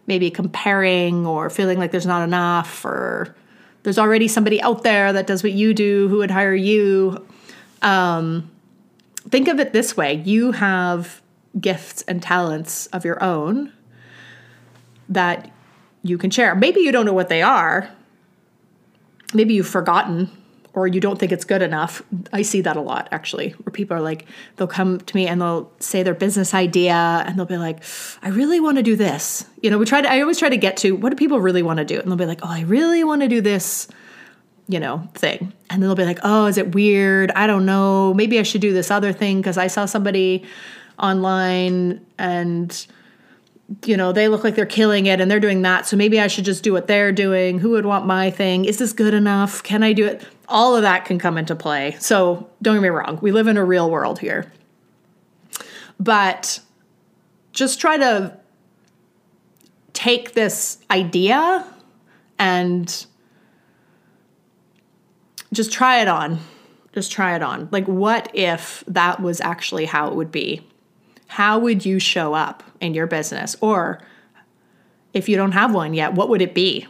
maybe 0.07 0.29
comparing 0.29 1.25
or 1.25 1.49
feeling 1.49 1.79
like 1.79 1.91
there's 1.91 2.05
not 2.05 2.23
enough 2.23 2.83
or 2.83 3.35
there's 3.83 3.97
already 3.97 4.27
somebody 4.27 4.61
out 4.61 4.83
there 4.83 5.13
that 5.13 5.27
does 5.27 5.43
what 5.43 5.53
you 5.53 5.73
do 5.73 6.07
who 6.07 6.17
would 6.17 6.31
hire 6.31 6.53
you. 6.53 7.25
Um, 7.81 8.51
think 9.29 9.47
of 9.47 9.59
it 9.59 9.73
this 9.73 9.95
way 9.95 10.21
you 10.25 10.51
have 10.51 11.21
gifts 11.59 12.01
and 12.03 12.21
talents 12.21 12.87
of 12.87 13.05
your 13.05 13.21
own 13.23 13.71
that 15.11 15.51
you 16.01 16.17
can 16.17 16.31
share. 16.31 16.55
Maybe 16.55 16.81
you 16.81 16.91
don't 16.91 17.05
know 17.05 17.13
what 17.13 17.29
they 17.29 17.41
are. 17.41 17.89
Maybe 19.33 19.53
you've 19.53 19.67
forgotten 19.67 20.31
or 20.73 20.87
you 20.87 21.01
don't 21.01 21.19
think 21.19 21.33
it's 21.33 21.43
good 21.43 21.61
enough. 21.61 22.01
I 22.31 22.41
see 22.41 22.61
that 22.61 22.77
a 22.77 22.81
lot 22.81 23.09
actually, 23.11 23.51
where 23.51 23.71
people 23.71 23.95
are 23.95 24.01
like, 24.01 24.25
they'll 24.55 24.67
come 24.67 24.99
to 24.99 25.15
me 25.15 25.27
and 25.27 25.41
they'll 25.41 25.69
say 25.79 26.01
their 26.01 26.13
business 26.13 26.53
idea 26.53 26.93
and 26.95 27.37
they'll 27.37 27.45
be 27.45 27.57
like, 27.57 27.83
I 28.23 28.29
really 28.29 28.59
want 28.61 28.77
to 28.77 28.83
do 28.83 28.95
this. 28.95 29.45
You 29.61 29.69
know, 29.69 29.77
we 29.77 29.85
try 29.85 30.01
to, 30.01 30.09
I 30.09 30.21
always 30.21 30.39
try 30.39 30.49
to 30.49 30.57
get 30.57 30.77
to 30.77 30.95
what 30.95 31.09
do 31.09 31.15
people 31.17 31.39
really 31.39 31.61
want 31.61 31.77
to 31.77 31.85
do? 31.85 31.99
And 31.99 32.09
they'll 32.09 32.17
be 32.17 32.25
like, 32.25 32.39
oh, 32.41 32.49
I 32.49 32.61
really 32.61 33.03
want 33.03 33.21
to 33.21 33.27
do 33.27 33.41
this, 33.41 33.89
you 34.67 34.79
know, 34.79 35.07
thing. 35.13 35.51
And 35.69 35.81
then 35.81 35.89
they'll 35.89 35.95
be 35.95 36.05
like, 36.05 36.19
oh, 36.23 36.45
is 36.45 36.57
it 36.57 36.73
weird? 36.73 37.31
I 37.31 37.47
don't 37.47 37.65
know. 37.65 38.13
Maybe 38.13 38.39
I 38.39 38.43
should 38.43 38.61
do 38.61 38.71
this 38.71 38.89
other 38.89 39.11
thing 39.11 39.41
because 39.41 39.57
I 39.57 39.67
saw 39.67 39.85
somebody 39.85 40.45
online 40.97 42.05
and, 42.17 42.87
you 43.85 43.95
know, 43.95 44.11
they 44.11 44.27
look 44.27 44.43
like 44.43 44.55
they're 44.55 44.65
killing 44.65 45.05
it 45.05 45.21
and 45.21 45.29
they're 45.29 45.39
doing 45.39 45.61
that. 45.61 45.87
So 45.87 45.95
maybe 45.95 46.19
I 46.19 46.27
should 46.27 46.45
just 46.45 46.63
do 46.63 46.73
what 46.73 46.87
they're 46.87 47.11
doing. 47.11 47.59
Who 47.59 47.71
would 47.71 47.85
want 47.85 48.05
my 48.05 48.29
thing? 48.31 48.65
Is 48.65 48.77
this 48.77 48.93
good 48.93 49.13
enough? 49.13 49.63
Can 49.63 49.83
I 49.83 49.93
do 49.93 50.05
it? 50.05 50.25
All 50.47 50.75
of 50.75 50.81
that 50.81 51.05
can 51.05 51.19
come 51.19 51.37
into 51.37 51.55
play. 51.55 51.95
So 51.99 52.49
don't 52.61 52.75
get 52.75 52.81
me 52.81 52.89
wrong, 52.89 53.19
we 53.21 53.31
live 53.31 53.47
in 53.47 53.57
a 53.57 53.63
real 53.63 53.89
world 53.89 54.19
here. 54.19 54.51
But 55.99 56.59
just 57.53 57.79
try 57.79 57.97
to 57.97 58.37
take 59.93 60.33
this 60.33 60.79
idea 60.89 61.65
and 62.39 63.05
just 65.53 65.71
try 65.71 66.01
it 66.01 66.07
on. 66.07 66.39
Just 66.93 67.11
try 67.11 67.35
it 67.35 67.43
on. 67.43 67.69
Like, 67.71 67.85
what 67.85 68.29
if 68.33 68.83
that 68.87 69.21
was 69.21 69.39
actually 69.39 69.85
how 69.85 70.09
it 70.09 70.15
would 70.15 70.31
be? 70.31 70.61
How 71.31 71.57
would 71.57 71.85
you 71.85 71.97
show 71.97 72.33
up 72.33 72.61
in 72.81 72.93
your 72.93 73.07
business? 73.07 73.55
Or 73.61 74.01
if 75.13 75.29
you 75.29 75.37
don't 75.37 75.53
have 75.53 75.73
one 75.73 75.93
yet, 75.93 76.13
what 76.13 76.27
would 76.27 76.41
it 76.41 76.53
be? 76.53 76.85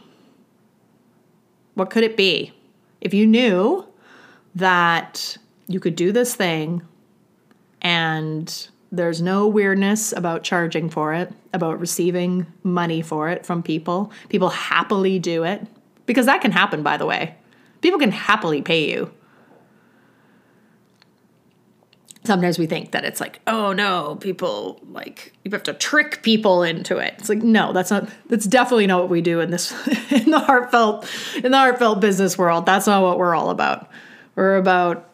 What 1.74 1.90
could 1.90 2.02
it 2.02 2.16
be? 2.16 2.52
If 3.00 3.14
you 3.14 3.24
knew 3.24 3.86
that 4.56 5.36
you 5.68 5.78
could 5.78 5.94
do 5.94 6.10
this 6.10 6.34
thing 6.34 6.82
and 7.80 8.68
there's 8.90 9.22
no 9.22 9.46
weirdness 9.46 10.12
about 10.12 10.42
charging 10.42 10.90
for 10.90 11.14
it, 11.14 11.32
about 11.52 11.78
receiving 11.78 12.46
money 12.64 13.00
for 13.00 13.28
it 13.28 13.46
from 13.46 13.62
people, 13.62 14.10
people 14.28 14.48
happily 14.48 15.20
do 15.20 15.44
it 15.44 15.64
because 16.04 16.26
that 16.26 16.40
can 16.40 16.50
happen, 16.50 16.82
by 16.82 16.96
the 16.96 17.06
way. 17.06 17.36
People 17.80 18.00
can 18.00 18.10
happily 18.10 18.60
pay 18.60 18.90
you. 18.90 19.12
Sometimes 22.24 22.56
we 22.56 22.66
think 22.66 22.92
that 22.92 23.04
it's 23.04 23.20
like, 23.20 23.40
oh 23.48 23.72
no, 23.72 24.16
people 24.20 24.80
like 24.90 25.32
you 25.44 25.50
have 25.50 25.64
to 25.64 25.74
trick 25.74 26.22
people 26.22 26.62
into 26.62 26.98
it. 26.98 27.14
It's 27.18 27.28
like, 27.28 27.42
no, 27.42 27.72
that's 27.72 27.90
not 27.90 28.08
that's 28.28 28.46
definitely 28.46 28.86
not 28.86 29.00
what 29.00 29.10
we 29.10 29.20
do 29.20 29.40
in 29.40 29.50
this 29.50 29.72
in 30.12 30.30
the 30.30 30.38
heartfelt 30.38 31.10
in 31.36 31.50
the 31.50 31.58
heartfelt 31.58 32.00
business 32.00 32.38
world. 32.38 32.64
That's 32.64 32.86
not 32.86 33.02
what 33.02 33.18
we're 33.18 33.34
all 33.34 33.50
about. 33.50 33.90
We're 34.36 34.56
about 34.56 35.08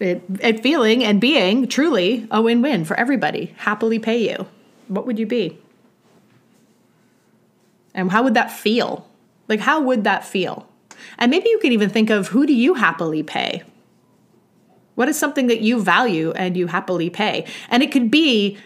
it, 0.00 0.22
it 0.40 0.62
feeling 0.62 1.04
and 1.04 1.20
being 1.20 1.68
truly 1.68 2.26
a 2.30 2.40
win-win 2.40 2.84
for 2.84 2.96
everybody. 2.96 3.54
Happily 3.56 3.98
pay 3.98 4.30
you. 4.30 4.46
What 4.88 5.06
would 5.06 5.18
you 5.18 5.26
be? 5.26 5.58
And 7.94 8.10
how 8.10 8.22
would 8.22 8.34
that 8.34 8.50
feel? 8.50 9.08
Like, 9.48 9.60
how 9.60 9.80
would 9.80 10.04
that 10.04 10.24
feel? 10.24 10.68
And 11.18 11.30
maybe 11.30 11.48
you 11.48 11.58
can 11.58 11.72
even 11.72 11.90
think 11.90 12.10
of 12.10 12.28
who 12.28 12.46
do 12.46 12.52
you 12.52 12.74
happily 12.74 13.22
pay? 13.22 13.62
What 14.94 15.08
is 15.08 15.18
something 15.18 15.48
that 15.48 15.60
you 15.60 15.80
value 15.80 16.32
and 16.32 16.56
you 16.56 16.66
happily 16.66 17.10
pay? 17.10 17.46
And 17.68 17.82
it 17.82 17.90
could 17.90 18.10
be, 18.10 18.58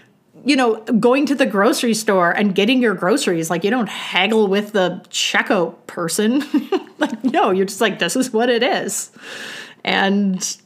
you 0.44 0.56
know, 0.56 0.76
going 0.82 1.26
to 1.26 1.34
the 1.34 1.46
grocery 1.46 1.94
store 1.94 2.30
and 2.30 2.54
getting 2.54 2.82
your 2.82 2.94
groceries. 2.94 3.50
Like, 3.50 3.64
you 3.64 3.70
don't 3.70 3.88
haggle 3.88 4.46
with 4.46 4.72
the 4.72 5.04
checkout 5.10 5.86
person. 5.86 6.44
like, 6.98 7.24
no, 7.24 7.50
you're 7.50 7.66
just 7.66 7.80
like, 7.80 7.98
this 7.98 8.16
is 8.16 8.32
what 8.32 8.50
it 8.50 8.62
is. 8.62 9.10
And 9.84 10.56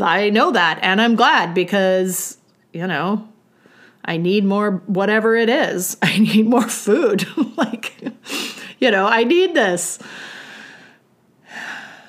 I 0.00 0.30
know 0.30 0.52
that. 0.52 0.78
And 0.82 1.00
I'm 1.00 1.16
glad 1.16 1.54
because, 1.54 2.38
you 2.72 2.86
know, 2.86 3.28
I 4.04 4.16
need 4.16 4.44
more 4.44 4.82
whatever 4.86 5.36
it 5.36 5.48
is. 5.48 5.96
I 6.02 6.18
need 6.18 6.46
more 6.46 6.68
food. 6.68 7.26
like, 7.56 7.94
you 8.78 8.90
know, 8.90 9.06
I 9.06 9.24
need 9.24 9.54
this. 9.54 9.98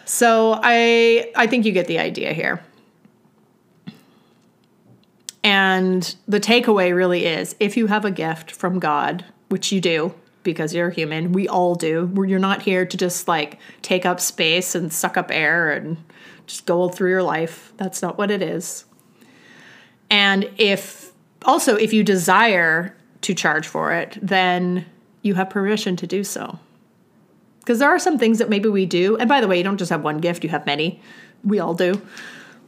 So 0.06 0.60
I 0.62 1.32
I 1.36 1.48
think 1.48 1.66
you 1.66 1.72
get 1.72 1.88
the 1.88 2.00
idea 2.00 2.34
here. 2.34 2.62
And 5.44 6.16
the 6.28 6.40
takeaway 6.40 6.96
really 6.96 7.26
is 7.26 7.56
if 7.60 7.76
you 7.76 7.88
have 7.88 8.06
a 8.06 8.12
gift 8.12 8.52
from 8.52 8.80
God, 8.80 9.26
which 9.50 9.72
you 9.72 9.82
do 9.82 10.14
because 10.44 10.74
you're 10.74 10.90
human, 10.90 11.34
we 11.34 11.48
all 11.48 11.76
do. 11.76 12.12
You're 12.28 12.40
not 12.40 12.62
here 12.62 12.86
to 12.86 12.98
just 12.98 13.28
like 13.28 13.60
take 13.82 14.06
up 14.06 14.20
space 14.20 14.76
and 14.76 14.92
suck 14.92 15.18
up 15.18 15.32
air 15.32 15.72
and 15.72 15.98
just 16.46 16.66
go 16.66 16.90
through 16.90 17.10
your 17.10 17.24
life. 17.24 17.74
That's 17.78 18.02
not 18.02 18.18
what 18.18 18.32
it 18.32 18.42
is. 18.42 18.86
And 20.10 20.50
if 20.58 21.12
also, 21.46 21.76
if 21.76 21.94
you 21.94 22.04
desire 22.04 22.96
to 23.22 23.34
charge 23.34 23.68
for 23.68 23.94
it, 23.94 24.18
then 24.22 24.86
you 25.22 25.36
have 25.36 25.50
permission 25.50 25.96
to 25.98 26.08
do 26.08 26.24
so. 26.24 26.60
Because 27.60 27.80
there 27.80 27.90
are 27.90 28.00
some 28.00 28.18
things 28.18 28.40
that 28.40 28.50
maybe 28.50 28.70
we 28.70 28.86
do. 28.86 29.18
And 29.18 29.30
by 29.30 29.42
the 29.42 29.48
way, 29.48 29.58
you 29.58 29.64
don't 29.64 29.78
just 29.78 29.92
have 29.92 30.04
one 30.04 30.18
gift, 30.18 30.44
you 30.44 30.50
have 30.50 30.66
many. 30.66 31.02
We 31.44 31.60
all 31.60 31.74
do. 31.74 32.02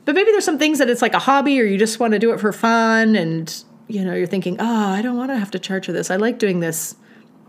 But 0.05 0.15
maybe 0.15 0.31
there's 0.31 0.45
some 0.45 0.59
things 0.59 0.79
that 0.79 0.89
it's 0.89 1.01
like 1.01 1.13
a 1.13 1.19
hobby 1.19 1.59
or 1.61 1.63
you 1.63 1.77
just 1.77 1.99
want 1.99 2.13
to 2.13 2.19
do 2.19 2.33
it 2.33 2.39
for 2.39 2.51
fun 2.51 3.15
and 3.15 3.63
you 3.87 4.03
know, 4.03 4.13
you're 4.13 4.27
thinking, 4.27 4.57
"Oh, 4.59 4.89
I 4.89 5.01
don't 5.01 5.17
want 5.17 5.29
to 5.31 5.37
have 5.37 5.51
to 5.51 5.59
charge 5.59 5.85
for 5.85 5.91
this. 5.91 6.09
I 6.09 6.15
like 6.15 6.39
doing 6.39 6.59
this." 6.61 6.95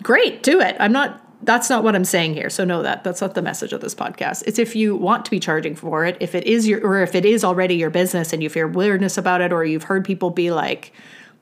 Great, 0.02 0.42
do 0.42 0.60
it. 0.60 0.76
I'm 0.78 0.92
not 0.92 1.20
that's 1.42 1.68
not 1.68 1.84
what 1.84 1.94
I'm 1.94 2.04
saying 2.04 2.34
here. 2.34 2.48
So 2.48 2.64
know 2.64 2.82
that. 2.82 3.04
That's 3.04 3.20
not 3.20 3.34
the 3.34 3.42
message 3.42 3.72
of 3.72 3.80
this 3.80 3.94
podcast. 3.94 4.44
It's 4.46 4.58
if 4.58 4.74
you 4.74 4.96
want 4.96 5.24
to 5.26 5.30
be 5.30 5.38
charging 5.38 5.74
for 5.74 6.04
it, 6.04 6.16
if 6.20 6.34
it 6.34 6.46
is 6.46 6.66
your 6.66 6.84
or 6.84 7.02
if 7.02 7.14
it 7.14 7.24
is 7.24 7.44
already 7.44 7.74
your 7.74 7.90
business 7.90 8.32
and 8.32 8.42
you 8.42 8.48
feel 8.48 8.68
weirdness 8.68 9.18
about 9.18 9.40
it 9.40 9.52
or 9.52 9.64
you've 9.64 9.84
heard 9.84 10.04
people 10.04 10.30
be 10.30 10.50
like, 10.50 10.92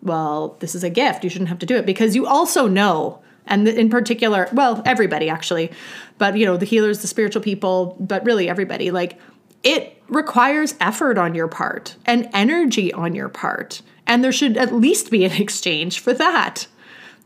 "Well, 0.03 0.57
this 0.61 0.75
is 0.75 0.85
a 0.85 0.91
gift. 0.91 1.25
You 1.25 1.31
shouldn't 1.31 1.49
have 1.49 1.61
to 1.61 1.67
do 1.67 1.77
it." 1.77 1.87
Because 1.87 2.15
you 2.17 2.27
also 2.27 2.69
know 2.69 3.21
and 3.47 3.67
in 3.67 3.91
particular, 3.91 4.49
well, 4.53 4.83
everybody 4.85 5.29
actually, 5.29 5.73
but 6.19 6.37
you 6.37 6.47
know, 6.47 6.57
the 6.57 6.65
healers, 6.65 7.03
the 7.03 7.09
spiritual 7.09 7.43
people, 7.43 7.97
but 7.99 8.25
really 8.25 8.49
everybody, 8.49 8.91
like 8.91 9.19
it 9.63 10.03
requires 10.09 10.75
effort 10.81 11.19
on 11.19 11.35
your 11.35 11.49
part 11.49 11.97
and 12.05 12.29
energy 12.35 12.93
on 12.93 13.15
your 13.15 13.29
part. 13.29 13.83
And 14.07 14.23
there 14.23 14.33
should 14.33 14.57
at 14.57 14.75
least 14.75 15.11
be 15.11 15.25
an 15.25 15.33
exchange 15.41 16.01
for 16.01 16.13
that. 16.15 16.67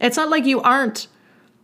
It's 0.01 0.17
not 0.17 0.29
like 0.29 0.45
you 0.45 0.61
aren't, 0.61 1.09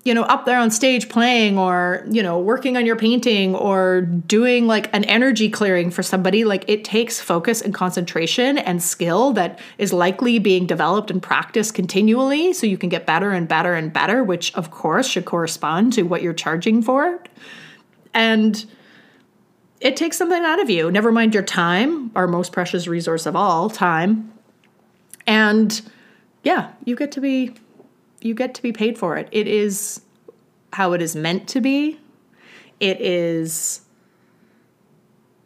you 0.04 0.14
know, 0.14 0.22
up 0.22 0.46
there 0.46 0.58
on 0.58 0.70
stage 0.70 1.08
playing 1.08 1.58
or, 1.58 2.04
you 2.11 2.22
know, 2.22 2.40
working 2.40 2.76
on 2.76 2.87
your 2.87 2.96
painting 2.96 3.54
or 3.54 4.00
doing 4.00 4.66
like 4.66 4.92
an 4.96 5.04
energy 5.04 5.48
clearing 5.50 5.90
for 5.90 6.02
somebody. 6.02 6.44
Like 6.44 6.64
it 6.66 6.82
takes 6.82 7.20
focus 7.20 7.61
and 7.61 7.74
concentration 7.74 8.56
and 8.58 8.82
skill 8.82 9.32
that 9.35 9.61
is 9.78 9.92
likely 9.92 10.38
being 10.38 10.66
developed 10.66 11.11
and 11.11 11.22
practiced 11.22 11.74
continually 11.74 12.52
so 12.52 12.66
you 12.66 12.78
can 12.78 12.88
get 12.88 13.06
better 13.06 13.30
and 13.30 13.46
better 13.46 13.74
and 13.74 13.92
better, 13.92 14.24
which 14.24 14.52
of 14.54 14.70
course 14.70 15.06
should 15.06 15.26
correspond 15.26 15.92
to 15.92 16.02
what 16.02 16.22
you're 16.22 16.32
charging 16.32 16.82
for. 16.82 17.22
And, 18.14 18.64
it 19.83 19.97
takes 19.97 20.16
something 20.16 20.42
out 20.45 20.61
of 20.61 20.71
you. 20.71 20.90
Never 20.90 21.11
mind 21.11 21.35
your 21.35 21.42
time, 21.42 22.12
our 22.14 22.29
most 22.29 22.53
precious 22.53 22.87
resource 22.87 23.27
of 23.27 23.35
all, 23.35 23.68
time. 23.68 24.33
And 25.27 25.83
yeah, 26.45 26.73
you 26.85 26.95
get 26.95 27.12
to 27.12 27.21
be 27.21 27.55
you 28.21 28.35
get 28.35 28.55
to 28.55 28.62
be 28.62 28.73
paid 28.73 28.97
for 28.97 29.16
it. 29.16 29.29
It 29.33 29.49
is 29.49 30.01
how 30.73 30.92
it 30.92 31.03
is 31.03 31.16
meant 31.16 31.49
to 31.49 31.61
be. 31.61 31.99
It 32.79 33.01
is 33.01 33.83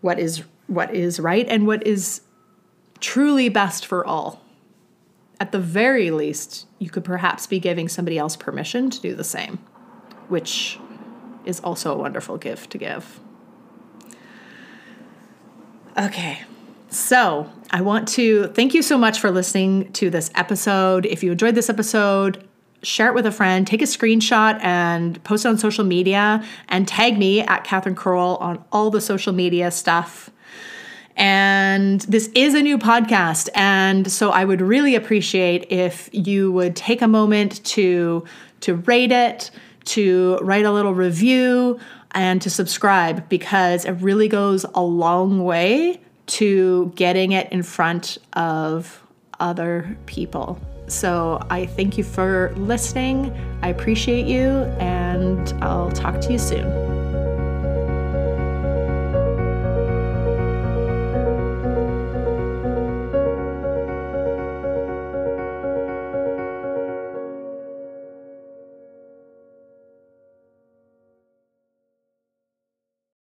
what 0.02 0.18
is 0.18 0.42
what 0.66 0.94
is 0.94 1.18
right 1.18 1.46
and 1.48 1.66
what 1.66 1.86
is 1.86 2.20
truly 3.00 3.48
best 3.48 3.86
for 3.86 4.06
all. 4.06 4.42
At 5.40 5.52
the 5.52 5.58
very 5.58 6.10
least, 6.10 6.66
you 6.78 6.90
could 6.90 7.04
perhaps 7.04 7.46
be 7.46 7.58
giving 7.58 7.88
somebody 7.88 8.18
else 8.18 8.36
permission 8.36 8.90
to 8.90 9.00
do 9.00 9.14
the 9.14 9.24
same, 9.24 9.58
which 10.28 10.78
is 11.46 11.60
also 11.60 11.92
a 11.94 11.96
wonderful 11.96 12.36
gift 12.36 12.70
to 12.70 12.78
give. 12.78 13.20
Okay. 15.98 16.40
So, 16.90 17.50
I 17.70 17.80
want 17.80 18.06
to 18.08 18.48
thank 18.48 18.74
you 18.74 18.82
so 18.82 18.96
much 18.96 19.18
for 19.18 19.30
listening 19.30 19.92
to 19.92 20.10
this 20.10 20.30
episode. 20.34 21.04
If 21.06 21.22
you 21.22 21.32
enjoyed 21.32 21.54
this 21.54 21.68
episode, 21.68 22.46
share 22.82 23.08
it 23.08 23.14
with 23.14 23.26
a 23.26 23.32
friend, 23.32 23.66
take 23.66 23.82
a 23.82 23.86
screenshot 23.86 24.62
and 24.62 25.22
post 25.24 25.44
it 25.44 25.48
on 25.48 25.58
social 25.58 25.84
media, 25.84 26.44
and 26.68 26.86
tag 26.86 27.18
me 27.18 27.40
at 27.40 27.64
Catherine 27.64 27.96
Carroll 27.96 28.36
on 28.36 28.62
all 28.72 28.90
the 28.90 29.00
social 29.00 29.32
media 29.32 29.70
stuff. 29.70 30.30
And 31.16 32.02
this 32.02 32.30
is 32.34 32.54
a 32.54 32.62
new 32.62 32.76
podcast. 32.76 33.48
And 33.54 34.10
so 34.12 34.30
I 34.30 34.44
would 34.44 34.60
really 34.60 34.94
appreciate 34.94 35.72
if 35.72 36.10
you 36.12 36.52
would 36.52 36.76
take 36.76 37.00
a 37.00 37.08
moment 37.08 37.64
to, 37.64 38.24
to 38.60 38.74
rate 38.74 39.12
it, 39.12 39.50
to 39.86 40.38
write 40.42 40.66
a 40.66 40.72
little 40.72 40.94
review 40.94 41.80
and 42.16 42.40
to 42.42 42.50
subscribe 42.50 43.28
because 43.28 43.84
it 43.84 43.92
really 43.92 44.26
goes 44.26 44.64
a 44.74 44.82
long 44.82 45.44
way 45.44 46.00
to 46.26 46.90
getting 46.96 47.32
it 47.32 47.52
in 47.52 47.62
front 47.62 48.18
of 48.32 49.06
other 49.38 49.96
people. 50.06 50.58
So 50.88 51.44
I 51.50 51.66
thank 51.66 51.98
you 51.98 52.04
for 52.04 52.52
listening. 52.56 53.30
I 53.62 53.68
appreciate 53.68 54.26
you, 54.26 54.48
and 54.80 55.52
I'll 55.62 55.92
talk 55.92 56.20
to 56.22 56.32
you 56.32 56.38
soon. 56.38 57.05